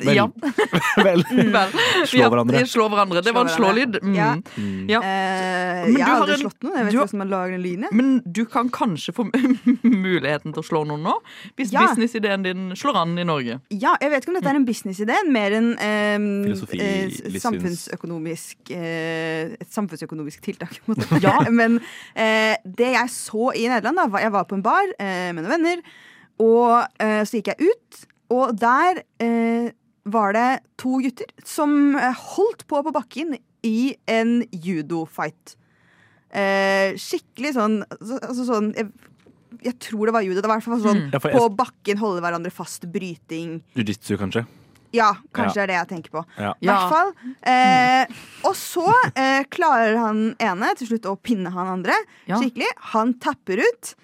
[0.00, 0.16] Vel.
[0.16, 0.26] Ja.
[1.06, 1.22] Vel.
[1.28, 1.74] Vel.
[2.08, 2.62] Slå Ja, hverandre.
[2.66, 3.22] Slå hverandre.
[3.26, 3.98] Det var en Slå slålyd.
[4.02, 4.14] Mm.
[4.16, 4.28] Ja.
[4.56, 4.88] Mm.
[4.90, 5.00] Ja.
[5.00, 6.76] Eh, Men jeg du har har aldri en- slått noen.
[6.76, 7.86] Jeg vet ikke hvordan man lager en lyden.
[7.92, 9.26] Men du kan kanskje få
[9.84, 11.14] muligheten til å slå noen nå,
[11.58, 11.86] hvis Ja.
[11.86, 13.60] businessideen din slår an i Norge.
[13.70, 19.70] Ja, jeg vet ikke om dette er en businessidé, mer enn eh, samfunnsøkonomisk eh, Et
[19.72, 20.78] samfunnsøkonomisk tiltak.
[21.22, 21.36] Ja.
[21.60, 21.78] Men
[22.14, 25.54] eh, det jeg så i Nederland, da Jeg var på en bar eh, med noen
[25.58, 25.82] venner,
[26.40, 29.70] og eh, så gikk jeg ut, og der eh,
[30.04, 30.48] var det
[30.80, 33.36] to gutter som eh, holdt på på bakken
[33.66, 35.56] i en judo-fight.
[36.30, 38.86] Eh, skikkelig sånn altså, altså sånn jeg,
[39.66, 40.40] jeg tror det var judo.
[40.40, 41.20] Det var i hvert fall sånn mm.
[41.26, 43.58] på bakken, holde hverandre fast, bryting.
[43.76, 44.46] Jiu-jitsu, kanskje.
[44.94, 45.66] Ja, kanskje Ja.
[45.66, 46.22] det er det jeg tenker på.
[46.36, 46.54] Ja.
[46.58, 47.12] I hvert fall.
[47.46, 51.94] Eh, og så eh, klarer han ene til slutt å pinne han andre
[52.26, 52.40] Ja.
[52.40, 52.70] skikkelig.
[52.94, 53.94] Han tapper ut.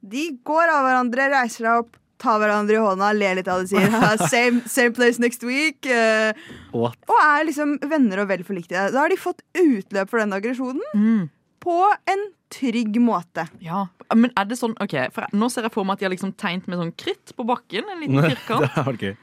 [0.00, 3.68] De går av hverandre, reiser seg opp, tar hverandre i hånda, ler litt av det,
[3.70, 3.92] sier
[4.32, 5.84] same, same place next week.
[5.88, 6.32] Uh,
[6.72, 6.96] What?
[7.08, 8.86] og er liksom venner og vel forliktige.
[8.94, 11.28] Da har de fått utløp for den aggresjonen Mm.
[11.60, 11.76] på
[12.08, 13.48] en trygg måte.
[13.60, 16.12] Ja, Men er det sånn OK, for Nå ser jeg for meg at de har
[16.14, 17.88] liksom tegnet med sånn kritt på bakken.
[17.90, 18.76] En liten det firkant.
[18.76, 19.00] var.
[19.02, 19.16] Ja,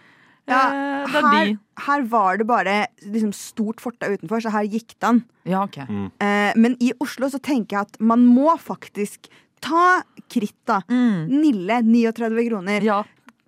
[0.44, 1.52] Eh, det er her,
[1.86, 5.22] her var det bare liksom, stort fortau utenfor, så her gikk det an.
[5.48, 5.78] Ja, ok.
[6.20, 9.30] Eh, men i Oslo så tenker jeg at man må faktisk
[9.64, 9.88] ta
[10.32, 10.82] kritt, da.
[10.92, 11.28] Mm.
[11.32, 12.86] Nille, 39 kroner.
[12.86, 13.04] Ja,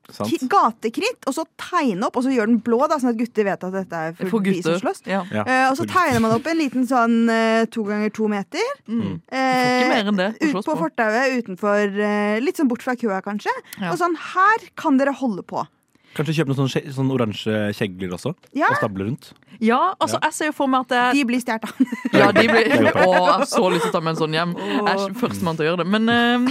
[0.05, 3.63] Gatekritt, og så tegne opp, og så gjør den blå, da, sånn at gutter vet
[3.65, 5.01] at dette er for, for de som slåss.
[5.09, 5.23] Ja.
[5.33, 5.45] Ja.
[5.47, 8.73] Uh, og så tegner man opp en liten sånn uh, to ganger to meter.
[8.85, 9.15] Mm.
[9.25, 11.97] Ikke mer enn det ut på fortauet utenfor
[12.43, 13.53] Litt sånn bort fra køa, kanskje.
[13.79, 13.93] Ja.
[13.93, 15.65] Og sånn, her kan dere holde på.
[16.15, 18.31] Kanskje kjøpe noen sånne, sånne oransje kjegler også?
[18.55, 18.69] Ja.
[18.71, 19.33] Og stable rundt?
[19.63, 21.85] ja, altså, jeg ser jo for meg at det De blir stjålet.
[22.15, 24.55] Ja, de blir Å, jeg har så lyst til å ta med en sånn hjem.
[24.59, 25.87] Jeg er ikke førstemann til å gjøre det.
[25.95, 26.49] Men eh,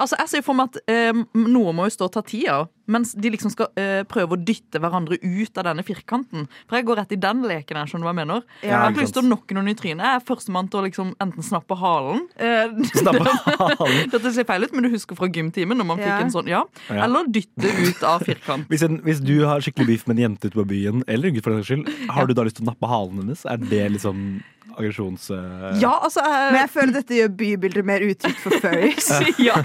[0.00, 2.60] altså, jeg ser for meg at eh, noe må jo stå og ta tida,
[2.90, 6.48] mens de liksom skal eh, prøve å dytte hverandre ut av denne firkanten.
[6.66, 8.42] For jeg går rett i den leken her, skjønner du hva jeg mener?
[8.64, 10.02] jeg har ikke lyst til å nokke noen i trynet.
[10.02, 14.10] Jeg er førstemann til å liksom enten snappe halen eh, Snappe halen.
[14.10, 16.08] Dette ser feil ut, men du husker fra gymtimen når man Ja.
[16.16, 16.64] fikk en sånn, ja.
[16.88, 17.04] Ja.
[17.06, 18.66] Eller dytte ut av firkant.
[18.72, 21.36] Hvis, en, hvis du har skikkelig beef med en jente ute på byen, eller en
[21.38, 23.46] gutt for den saks skyld, har du da lyst til å nappe halen hennes?
[23.46, 24.40] Er det liksom
[24.78, 25.30] aggresjons...
[25.30, 25.70] Uh...
[25.80, 29.08] Ja, altså Men jeg føler dette gjør bybildet mer utrygt for furries.
[29.48, 29.56] ja,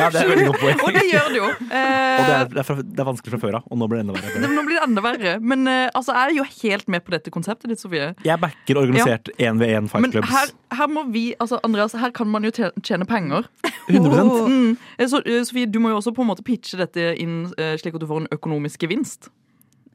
[0.00, 0.80] Ja, det er veldig godt poeng.
[0.86, 1.48] og det gjør det jo.
[1.50, 3.86] Og det Eh, er, det, er fra, det er vanskelig fra før av, og nå
[3.90, 4.50] blir det enda verre.
[4.54, 5.32] Nå blir det enda verre.
[5.52, 8.10] Men eh, altså, jeg er jo helt med på dette konseptet ditt, Sofie.
[8.26, 10.30] Jeg backer organisert 1v1 fight Men clubs.
[10.32, 13.48] her, her må vi, altså Andreas, her kan man jo tjene penger.
[13.90, 14.76] 100 Mm.
[14.98, 17.74] Eh, Så, eh, Sofie, du må jo også på en måte pitche dette inn eh,
[17.80, 19.30] slik at du får en økonomisk gevinst.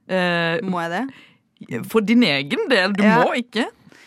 [0.08, 1.06] Eh, Må jeg det?
[1.90, 2.92] for din egen del.
[2.94, 3.24] Du Ja.
[3.24, 3.64] må ikke.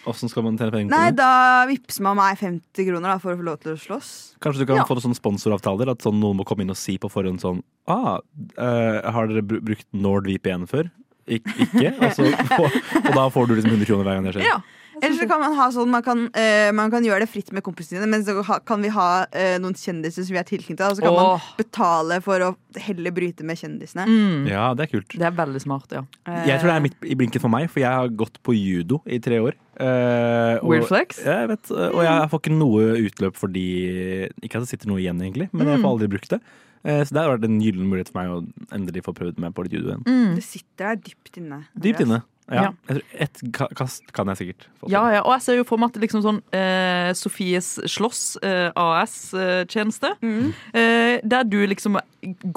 [0.08, 1.18] Åssen skal man tjene penger på Nei, det?
[1.20, 4.12] da vippser man meg 50 kroner da, for å få lov til å slåss.
[4.44, 4.86] Kanskje du kan Ja.
[4.88, 5.90] få sånne sponsoravtaler?
[5.92, 8.18] At sånn, noen må komme inn og si på forhånd sånn ah,
[8.56, 10.90] eh, Har dere brukt NordVPN før?
[11.28, 11.92] Ik ikke?
[12.00, 12.24] Og, så,
[12.62, 14.46] og, og da får du liksom 100 kroner hver gang det skjer.
[14.48, 14.58] Ja.
[15.02, 17.64] Eller så kan man ha sånn man kan, uh, man kan gjøre det fritt med
[17.66, 20.84] kompisene dine, men så ha, kan vi ha uh, noen kjendiser som vi er tilknyttet,
[20.86, 21.30] og så kan Åh.
[21.38, 24.06] man betale for å heller bryte med kjendisene.
[24.08, 24.46] Mm.
[24.50, 25.16] Ja, det er kult.
[25.16, 26.04] Det er veldig smart, ja.
[26.46, 29.00] Jeg tror det er midt i blinken for meg, for jeg har gått på judo
[29.06, 29.56] i tre år.
[29.78, 31.20] Eh, og- Weird flex?
[31.24, 34.98] Ja, Jeg vet, og jeg får ikke noe utløp fordi Ikke at det sitter noe
[34.98, 36.40] igjen, egentlig, men jeg får aldri brukt det.
[36.84, 38.38] Eh, Så det har vært en gyllen mulighet for meg å
[38.74, 40.02] endelig få prøvd meg på litt judo igjen.
[40.06, 40.34] Mm.
[40.38, 41.60] Det sitter der dypt inne.
[41.78, 42.22] Dypt inne.
[42.48, 42.72] Ja.
[42.88, 42.98] Ja.
[43.12, 44.90] Ett kast kan jeg sikkert få.
[44.92, 48.22] Ja, ja, og jeg ser jo for meg at det liksom sånn eh, Sofies Slåss
[48.46, 50.14] eh, AS-tjeneste.
[50.24, 50.52] Mm.
[50.72, 51.98] Eh, der du liksom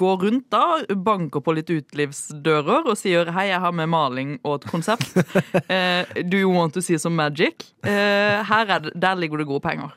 [0.01, 4.61] går rundt da, banker på litt utelivsdører og sier 'hei, jeg har med maling og
[4.61, 5.11] et konsept'.
[5.75, 9.47] eh, 'Do you want to see some magic?' Eh, her er det, der ligger det
[9.47, 9.91] gode penger.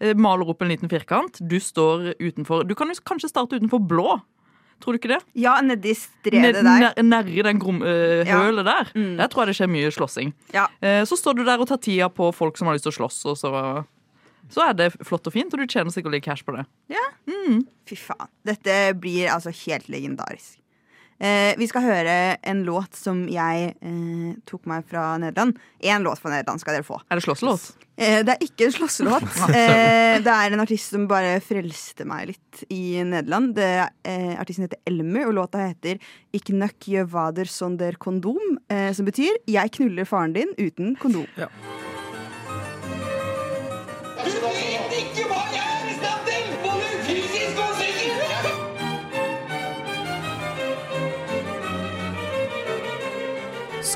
[0.00, 1.40] Eh, maler opp en liten firkant.
[1.40, 4.20] Du står utenfor Du kan jo kanskje starte utenfor blå.
[4.80, 5.20] Tror du ikke det?
[5.34, 6.92] Ja, nedi stredet der.
[7.02, 8.38] Nærri den grom, eh, Ja.
[8.44, 8.92] hølet der.
[8.94, 9.16] Mm.
[9.18, 10.32] Der tror jeg det skjer mye slåssing.
[10.54, 10.68] Ja.
[10.80, 12.98] Eh, så står du der og tar tida på folk som har lyst til å
[13.00, 13.52] slåss, og så,
[14.48, 16.64] så er det flott og fint, og du tjener sikkert litt cash på det.
[16.88, 17.02] Ja.
[17.88, 18.28] Fy faen.
[18.44, 20.58] Dette blir altså helt legendarisk.
[21.18, 22.14] Eh, vi skal høre
[22.46, 25.58] en låt som jeg eh, tok meg fra Nederland.
[25.82, 27.00] Én låt fra Nederland skal dere få.
[27.10, 27.72] Er det slåsslåt?
[27.98, 29.26] Eh, det er ikke en slåsselåt.
[29.58, 33.56] Eh, det er en artist som bare frelste meg litt i Nederland.
[33.58, 33.68] Det,
[34.06, 35.98] eh, artisten heter Elmer, og låta heter
[36.34, 38.58] Ik nøk je vader sonder kondom.
[38.70, 41.26] Eh, som betyr 'Jeg knuller faren din uten kondom'.
[41.36, 41.87] Du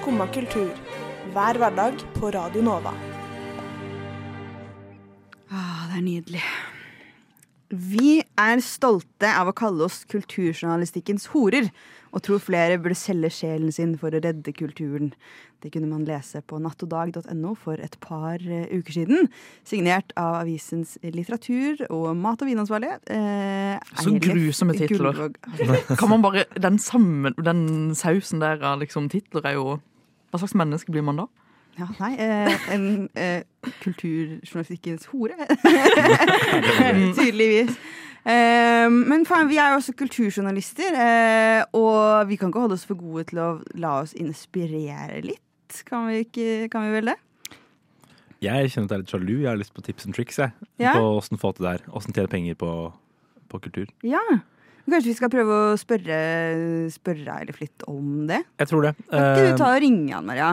[0.03, 0.71] Skumma kultur.
[1.31, 2.91] Hver hverdag på Radio Nova.
[5.47, 6.41] Ah, det er nydelig.
[7.73, 11.71] Vi er stolte av å kalle oss kulturjournalistikkens horer,
[12.13, 15.13] og tror flere burde selge sjelen sin for å redde kulturen.
[15.63, 19.31] Det kunne man lese på nattogdag.no for et par eh, uker siden.
[19.65, 22.99] Signert av avisens litteratur- og mat- og vinansvarlige.
[23.07, 25.31] Eh, Så grusomme titler.
[25.95, 29.79] Kan man bare, Den sammen, den sausen der av liksom titler er jo
[30.33, 31.27] Hva slags menneske blir man da?
[31.79, 33.45] Ja, nei, eh, en eh,
[33.85, 35.37] kulturjournalistikkens hore.
[37.19, 37.77] Tydeligvis.
[38.23, 42.87] Eh, men faen, vi er jo også kulturjournalister, eh, og vi kan ikke holde oss
[42.89, 43.49] for gode til å
[43.81, 45.83] la oss inspirere litt.
[45.89, 47.19] Kan vi, ikke, kan vi vel det?
[48.43, 49.35] Jeg kjenner at jeg er litt sjalu.
[49.41, 50.39] Jeg har lyst på tips and tricks.
[50.43, 50.97] Jeg, Ja.
[50.99, 51.85] På åssen få til det her.
[51.95, 52.73] Åssen tjene penger på,
[53.49, 53.87] på kultur.
[54.05, 54.21] Ja.
[54.89, 56.17] Kanskje vi skal prøve å spørre,
[56.93, 58.43] spørre Eilif litt om det?
[58.61, 58.95] Jeg tror det.
[59.09, 60.51] Kan ikke Eh, du ta og ringe han, Maria?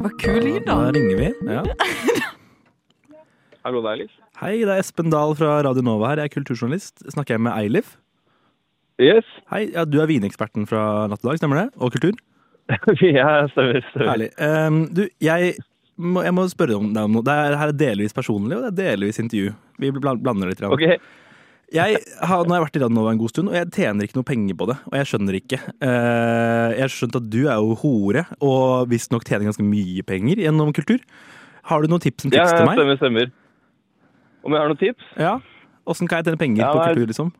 [0.00, 0.76] Hva kul lyd, da.
[0.86, 1.28] Da ringer vi.
[1.50, 1.62] Ja.
[3.64, 4.14] Hallo, det er Eilif.
[4.40, 6.22] Hei, det er Espen Dahl fra Radio Nova her.
[6.22, 7.02] Jeg er kulturjournalist.
[7.12, 7.90] Snakker jeg med Eilif?
[9.00, 9.26] Yes.
[9.52, 11.66] Hei, ja, Du er vineksperten fra Natt og Dag, stemmer det?
[11.76, 12.16] Og kultur?
[13.04, 13.82] ja, stemmer.
[13.90, 14.08] stemmer.
[14.08, 14.30] Herlig.
[14.40, 15.54] Um, du, jeg
[16.00, 17.26] må, jeg må spørre om deg om noe.
[17.26, 19.52] Det er, her er delvis personlig, og det er delvis intervju.
[19.82, 20.62] Vi blander litt.
[20.62, 20.72] grann.
[20.72, 20.86] Ok.
[21.70, 24.08] Jeg har, nå har jeg vært i Radio Nova en god stund, og jeg tjener
[24.08, 24.78] ikke noe penger på det.
[24.88, 25.60] Og jeg skjønner ikke.
[25.84, 30.40] Uh, jeg har skjønt at du er jo hore, og visstnok tjener ganske mye penger
[30.46, 31.04] gjennom kultur.
[31.68, 32.72] Har du noen tips og Ja, til meg?
[32.72, 33.32] Ja, stemmer, stemmer.
[34.44, 35.12] Om jeg har noen tips?
[35.20, 35.36] Ja.
[35.90, 36.88] Åssen kan jeg tjene penger Ja, på nei.
[36.94, 37.32] kultur, liksom?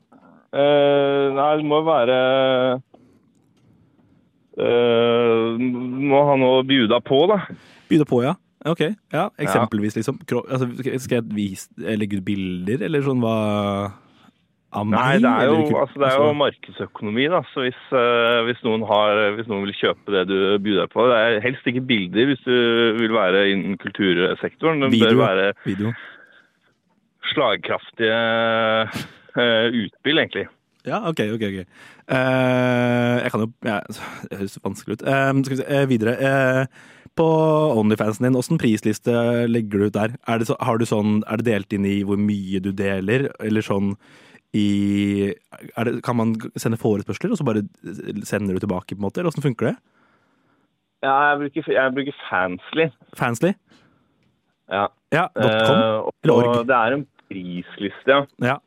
[0.51, 2.15] Uh, nei, det må være
[4.59, 5.61] uh,
[6.11, 7.43] Må ha noe å bjuda på, da.
[7.91, 8.35] Bjuda på, ja.
[8.69, 8.83] Ok,
[9.15, 10.19] ja, Eksempelvis, liksom.
[10.43, 10.67] Altså,
[11.01, 13.37] skal jeg legge ut bilder, eller sånn hva?
[14.71, 17.41] Nei, det er jo, altså, det er jo altså- markedsøkonomi, da.
[17.55, 21.09] Så hvis, uh, hvis, noen har, hvis noen vil kjøpe det du byr deg på
[21.11, 22.55] Det er helst ikke bilder hvis du
[23.01, 24.85] vil være innen kultursektoren.
[24.85, 25.17] Det Video.
[25.17, 25.95] bør være Video.
[27.31, 28.23] Slagkraftige
[29.37, 30.47] eh, utspill, egentlig.
[30.87, 31.21] Ja, OK.
[31.35, 31.59] ok, ok.
[32.11, 33.81] Uh, jeg kan jo ja,
[34.31, 35.05] Det høres vanskelig ut.
[35.05, 36.15] Uh, skal vi se, uh, videre.
[36.17, 36.65] Eh,
[37.19, 37.27] på
[37.77, 39.13] Onlyfansen din, åssen prisliste
[39.51, 40.17] legger du ut der?
[40.31, 43.29] Er det, så, har du sånn, er det delt inn i hvor mye du deler,
[43.43, 43.93] eller sånn
[44.57, 47.67] i er det, Kan man sende forespørsler, og så bare
[48.27, 49.21] sender du tilbake, på en måte?
[49.21, 49.77] Eller åssen funker det?
[51.05, 52.89] Ja, jeg bruker, jeg bruker Fansly.
[53.19, 53.53] Fansly?
[54.71, 54.89] Ja.
[55.13, 55.79] Ja, .com?
[56.07, 56.67] Og Eller org?
[56.69, 58.25] det er en prisliste, ja.
[58.45, 58.59] Ja.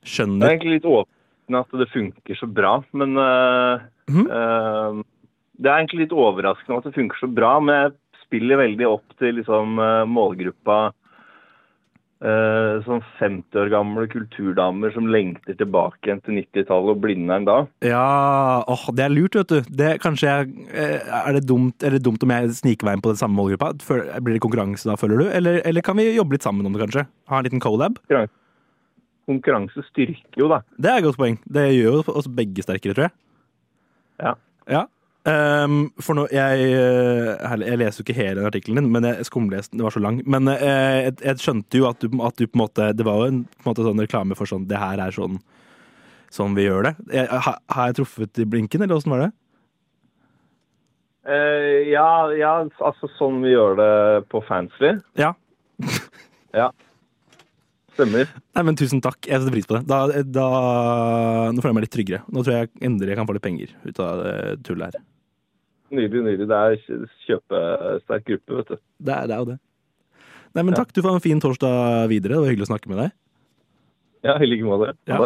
[0.00, 4.26] Det er egentlig litt overraskende at det funker så bra, men eh, Mhm.
[4.26, 5.02] uh,
[5.60, 7.92] Det er egentlig litt overraskende at det funker så bra, men jeg
[8.24, 10.92] spiller veldig opp til liksom eh, målgruppa
[12.24, 17.58] eh, sånn 50 år gamle kulturdamer som lengter tilbake igjen til 90-tallet og Blindern da.
[17.86, 18.04] Ja,
[18.70, 19.70] åh, det er lurt, vet du.
[19.80, 23.06] Det, kanskje jeg, eh, er, det dumt, er det dumt om jeg sniker meg inn
[23.06, 23.72] på den samme målgruppa?
[24.20, 25.30] Blir det konkurranse da, føler du?
[25.40, 27.06] Eller, eller kan vi jobbe litt sammen om det, kanskje?
[27.32, 27.98] Ha en liten collab?
[29.30, 30.62] Konkurranse styrker jo, da.
[30.76, 31.40] Det er et godt poeng.
[31.46, 33.16] Det gjør jo oss begge sterkere, tror jeg.
[34.20, 34.34] Ja.
[34.70, 34.86] Ja.
[35.28, 39.26] Ehm, for nå, jeg, eh, jeg leser jo ikke hele den artikkelen din, men jeg
[39.28, 39.82] skumleste den.
[39.82, 40.20] Det var så lang.
[40.24, 43.20] Men eh, jeg, jeg skjønte jo at du, at du på en måte Det var
[43.20, 45.36] jo en måte sånn reklame for sånn Det her er sånn
[46.30, 46.94] sånn vi gjør det.
[47.10, 49.30] Jeg, har, har jeg truffet i blinken, eller åssen var det?
[51.26, 52.52] Uh, ja, ja,
[52.86, 53.94] altså sånn vi gjør det
[54.30, 54.92] på Fansly.
[55.18, 55.32] Ja.
[56.54, 56.70] ja.
[58.00, 58.30] Stemmer.
[58.56, 59.20] Nei, men Tusen takk.
[59.28, 59.82] Jeg setter pris på det.
[59.90, 60.46] Da, da,
[61.52, 62.22] nå føler jeg meg litt tryggere.
[62.32, 64.34] Nå tror jeg endelig jeg kan få litt penger ut av det
[64.66, 65.02] tullet her.
[65.90, 66.46] Nydelig, nydelig.
[66.50, 68.80] Det er kjø- kjøpesterk gruppe, vet du.
[69.10, 69.58] Det er, det er jo det.
[70.56, 70.92] Nei, men Takk.
[70.96, 72.34] Du får ha en fin torsdag videre.
[72.38, 73.12] Det var hyggelig å snakke med deg.
[74.26, 74.94] Ja, i like måte.
[75.10, 75.20] Ja.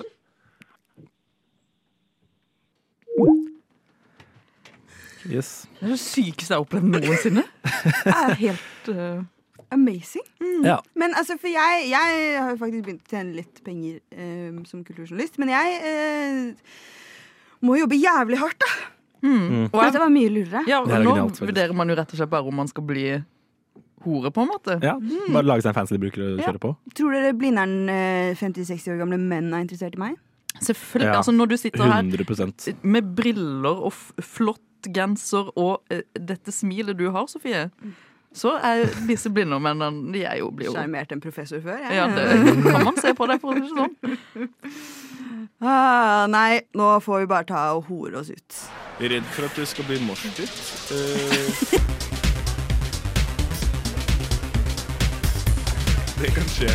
[5.24, 5.50] Yes.
[5.80, 7.44] Det er det sykeste jeg har opplevd noensinne.
[7.64, 9.22] Jeg er helt eh,
[9.74, 10.26] Amazing.
[10.64, 10.78] Ja.
[10.98, 14.82] Men altså, for jeg, jeg har jo faktisk begynt å tjene litt penger eh, som
[14.86, 16.74] kulturjournalist, men jeg eh,
[17.64, 18.72] må jobbe jævlig hardt, da.
[19.24, 19.70] Mm.
[19.72, 20.64] For dette var mye lurere.
[20.68, 23.06] Ja, Det nå genialt, vurderer man jo rett og slett bare om man skal bli
[24.04, 24.76] hore, på en måte.
[24.84, 24.98] Ja,
[25.32, 26.74] Bare lage seg en fancy-bruker og kjøre på.
[26.98, 30.18] Tror dere Blindern eh, 50-60 år gamle menn er interessert i meg?
[30.60, 31.08] Selvfølgelig.
[31.08, 34.60] Ja, altså Når du sitter her 100 med briller og f flott
[34.94, 37.70] genser og uh, dette smilet du har, Sofie,
[38.34, 41.78] så er disse blindemennene De er jo blir jo Sjarmert en professor før.
[41.78, 41.94] jeg.
[41.94, 43.94] Ja, det kan man se på deg, for å si det sånn.
[45.64, 48.58] Ah, nei, nå får vi bare ta og hore oss ut.
[49.00, 50.50] Redd for at det skal bli morsdytt.
[50.90, 50.96] Uh...
[56.20, 56.72] det kan skje.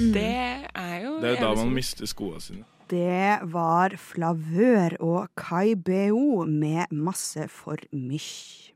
[0.00, 0.26] Det
[0.72, 2.64] er jo Det er jo da man mister skoene sine.
[2.90, 8.69] Det var Flavør og Kai BO med masse for mykj.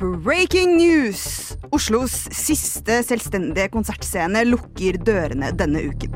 [0.00, 1.50] Breaking news!
[1.76, 6.14] Oslos siste selvstendige konsertscene lukker dørene denne uken.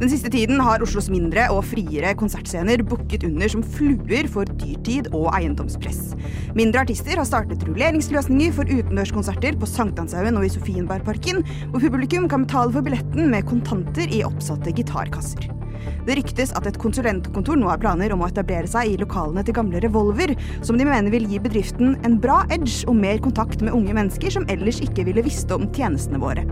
[0.00, 5.10] Den siste tiden har Oslos mindre og friere konsertscener bukket under som fluer for dyrtid
[5.12, 6.14] og eiendomspress.
[6.58, 12.48] Mindre artister har startet rulleringsløsninger for utendørskonserter på Sankthanshaugen og i Sofienbergparken, hvor publikum kan
[12.48, 15.50] betale for billetten med kontanter i oppsatte gitarkasser.
[16.06, 19.56] Det ryktes at et konsulentkontor nå har planer om å etablere seg i lokalene til
[19.56, 20.34] gamle Revolver,
[20.66, 24.32] som de mener vil gi bedriften en bra edge og mer kontakt med unge mennesker
[24.36, 26.46] som ellers ikke ville visst om tjenestene våre.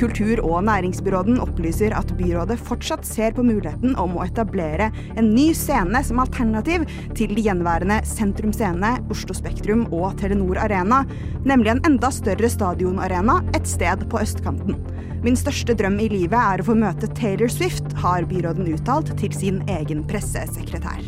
[0.00, 5.50] Kultur- og næringsbyråden opplyser at byrådet fortsatt ser på muligheten om å etablere en ny
[5.56, 11.02] scene som alternativ til de gjenværende Sentrum Scene, Oslo Spektrum og Telenor Arena,
[11.48, 14.76] nemlig en enda større stadionarena et sted på østkanten.
[15.22, 19.32] Min største drøm i livet er å få møte Taylor Swift, har byråden uttalt til
[19.36, 21.02] sin egen pressesekretær.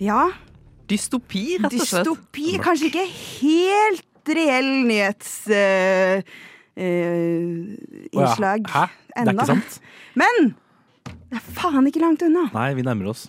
[0.00, 0.26] Ja,
[0.86, 2.06] Dystopi, rett og slett.
[2.06, 2.58] dystopi.
[2.62, 6.22] Kanskje ikke helt reell nyhetsinnslag
[8.12, 8.34] Å ja.
[8.36, 8.84] Hæ?
[9.16, 9.78] Det er ikke sant?
[10.18, 10.52] Men
[11.06, 12.44] det er faen ikke langt unna.
[12.54, 13.26] Nei, vi nærmer oss.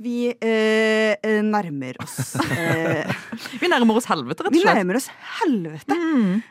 [0.00, 3.08] Vi eh, eh, nærmer oss eh,
[3.62, 4.60] Vi nærmer oss helvete, rett og slett.
[4.60, 5.08] Vi nærmer oss
[5.40, 5.96] helvete.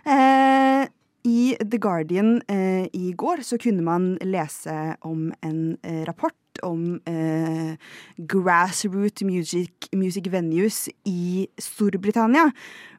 [0.05, 0.81] Eh,
[1.25, 6.99] I The Guardian eh, i går så kunne man lese om en eh, rapport om
[7.09, 7.73] eh,
[8.17, 12.45] grassroot music, music venues i Storbritannia,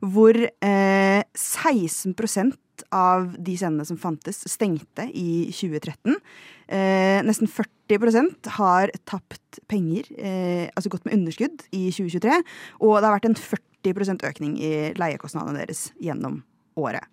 [0.02, 2.52] hvor eh, 16
[2.92, 6.18] av de scenene som fantes, stengte i 2013.
[6.66, 12.42] Eh, nesten 40% har tapt penger, eh, altså gått med underskudd, i 2023.
[12.82, 16.42] Og det har vært en 40% økning i leiekostnadene deres gjennom
[16.76, 17.06] året.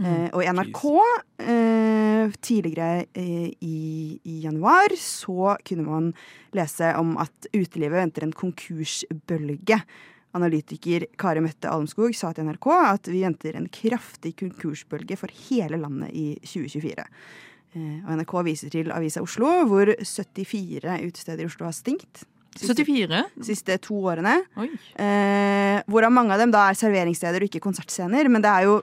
[0.00, 0.80] Eh, og i NRK
[1.44, 6.06] eh, tidligere eh, i, i januar så kunne man
[6.56, 9.80] lese om at utelivet venter en konkursbølge.
[10.38, 15.80] Analytiker Kari Mette Almskog sa til NRK at vi venter en kraftig konkursbølge for hele
[15.82, 17.06] landet i 2024.
[17.74, 22.24] Eh, Og NRK viser til Avisa Oslo, hvor 74 utesteder i Oslo har stengt.
[22.56, 23.20] Siste- 74?
[23.46, 24.38] Siste to årene.
[24.98, 28.26] Eh, hvorav mange av dem da er serveringssteder og ikke konsertscener.
[28.30, 28.80] Men det er jo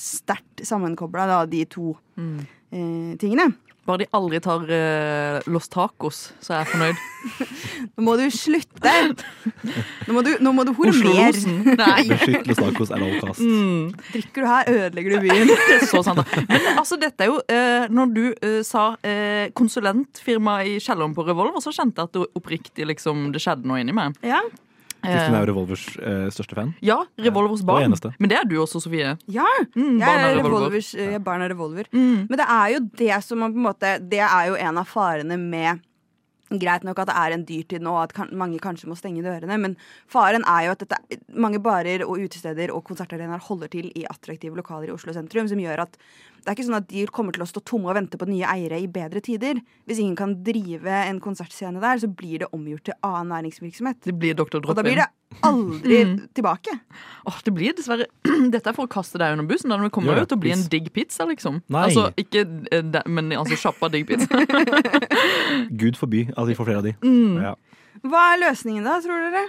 [0.00, 2.38] sterkt sammenkobla, da, de to Mm.
[2.72, 3.50] eh, tingene.
[3.86, 7.02] Bare de aldri tar eh, Los Tacos, så er jeg fornøyd.
[7.94, 8.94] Nå må du slutte!
[10.08, 11.30] Nå må du, nå må du hormere.
[12.10, 13.44] Beskytt Los Tacos er avkast.
[13.44, 13.92] Mm.
[14.10, 15.52] Drikker du her, ødelegger du byen.
[15.68, 16.18] Det er så sant.
[16.18, 16.42] da.
[16.50, 21.22] Men altså, dette er jo eh, Når du eh, sa eh, konsulentfirma i kjelleren på
[21.28, 24.18] Revolver, så kjente jeg at det oppriktig liksom, det skjedde noe inni meg.
[24.26, 24.42] Ja.
[25.12, 26.74] Kristin er jo Revolvers eh, største fan.
[26.84, 27.94] Ja, Revolvers barn.
[28.18, 29.16] Men det er du også, Sofie.
[29.32, 29.46] Ja,
[29.76, 30.66] Mm, jeg er er revolver.
[30.66, 31.86] revolvers, jeg er barn av revolver.
[31.92, 34.86] Men det er jo det som man på en måte Det er jo en av
[34.86, 35.80] farene med
[36.46, 39.18] Greit nok at det er en dyrtid nå, og at kan, mange kanskje må stenge
[39.24, 39.72] dørene, men
[40.06, 44.54] faren er jo at dette, mange barer og utesteder og konsertarenaer holder til i attraktive
[44.54, 45.98] lokaler i Oslo sentrum, som gjør at
[46.46, 48.46] det er ikke sånn at de kommer til å stå tomme og vente på nye
[48.46, 49.58] eiere i bedre tider.
[49.88, 53.98] Hvis ingen kan drive en konsertscene der, så blir det omgjort til annen næringsvirksomhet.
[54.06, 54.60] Det blir Dr.
[54.62, 55.08] Og da blir det
[55.42, 56.28] aldri Mm.
[56.38, 56.70] tilbake.
[57.26, 58.06] Åh, det blir dessverre
[58.54, 59.74] Dette er for å kaste deg under bussen.
[59.74, 61.58] Da det kommer jo det, til å bli en digg pizza, liksom.
[61.68, 61.82] Nei.
[61.90, 64.30] Altså, ikke eh, de- Men altså sjappa digg pizza.
[65.82, 66.94] Gud forby at vi får flere av de.
[67.02, 67.42] Mm.
[67.42, 67.54] Ja.
[68.06, 69.46] Hva er løsningen da, tror dere?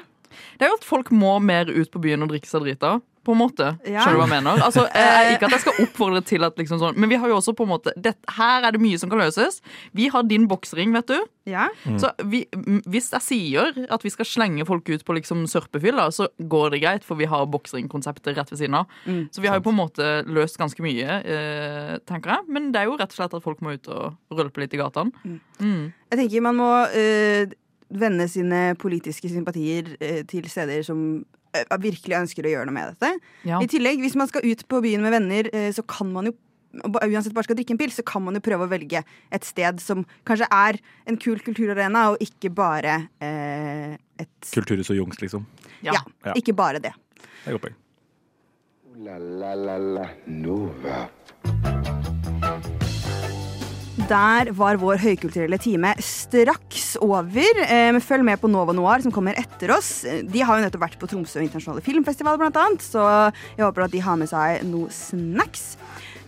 [0.58, 2.98] Det er jo at folk må mer ut på byen og drikke seg drita.
[3.28, 3.66] På en måte.
[3.84, 4.06] Ja.
[4.06, 4.62] Skjønner du hva jeg mener?
[4.64, 7.36] Altså, eh, ikke at jeg skal oppfordre til at liksom sånn Men vi har jo
[7.42, 9.60] også på en måte det, Her er det mye som kan løses.
[9.92, 11.26] Vi har din boksring, vet du.
[11.52, 11.66] Ja.
[11.84, 11.98] Mm.
[12.00, 12.46] Så vi,
[12.88, 16.82] hvis jeg sier at vi skal slenge folk ut på liksom sørpefylla, så går det
[16.86, 18.88] greit, for vi har boksringkonseptet rett ved siden av.
[19.04, 19.28] Mm.
[19.36, 22.48] Så vi har jo på en måte løst ganske mye, eh, tenker jeg.
[22.48, 24.80] Men det er jo rett og slett at folk må ut og rølpe litt i
[24.80, 25.12] gatene.
[25.60, 25.92] Mm.
[26.14, 27.52] Jeg tenker man må øh,
[27.90, 31.00] vende sine politiske sympatier øh, til steder som
[31.56, 33.14] øh, virkelig ønsker å gjøre noe med dette.
[33.48, 33.62] Ja.
[33.64, 36.38] I tillegg, hvis man skal ut på byen med venner, øh, så kan man jo
[36.78, 39.00] Uansett bare skal drikke en pils, så kan man jo prøve å velge
[39.34, 40.78] et sted som kanskje er
[41.10, 45.48] en kul kulturarena, og ikke bare eh, et Kulturhus og Jungs, liksom.
[45.82, 45.96] ja.
[46.28, 46.36] Ja.
[46.38, 46.94] ikke bare det.
[47.16, 47.80] Det er godt poeng.
[49.08, 51.77] La la la la Nova.
[54.06, 57.62] Der var vår høykulturelle time straks over.
[57.66, 60.06] Eh, følg med på Nova Noir, som kommer etter oss.
[60.06, 63.02] De har jo nettopp vært på Tromsø internasjonale filmfestival, blant annet, så
[63.58, 65.80] jeg håper at de har med seg noe snacks.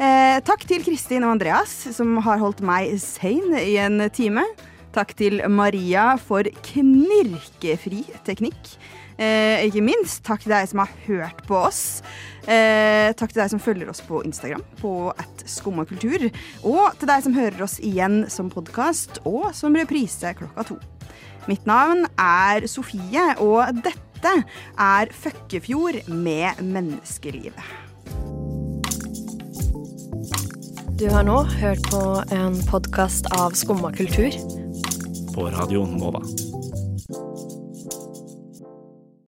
[0.02, 4.48] Eh, takk til Kristin og Andreas, som har holdt meg sane i en time.
[4.96, 8.74] Takk til Maria for knirkefri teknikk.
[9.20, 12.00] Eh, ikke minst takk til deg som har hørt på oss.
[12.48, 16.30] Eh, takk til deg som følger oss på Instagram, på at skummakultur.
[16.64, 20.80] Og til deg som hører oss igjen som podkast og som reprise klokka to.
[21.52, 24.34] Mitt navn er Sofie, og dette
[24.80, 27.76] er Føkkefjord med menneskelivet.
[31.00, 32.04] Du har nå hørt på
[32.36, 34.36] en podkast av Skumma kultur.
[35.36, 36.24] På Radio Nova.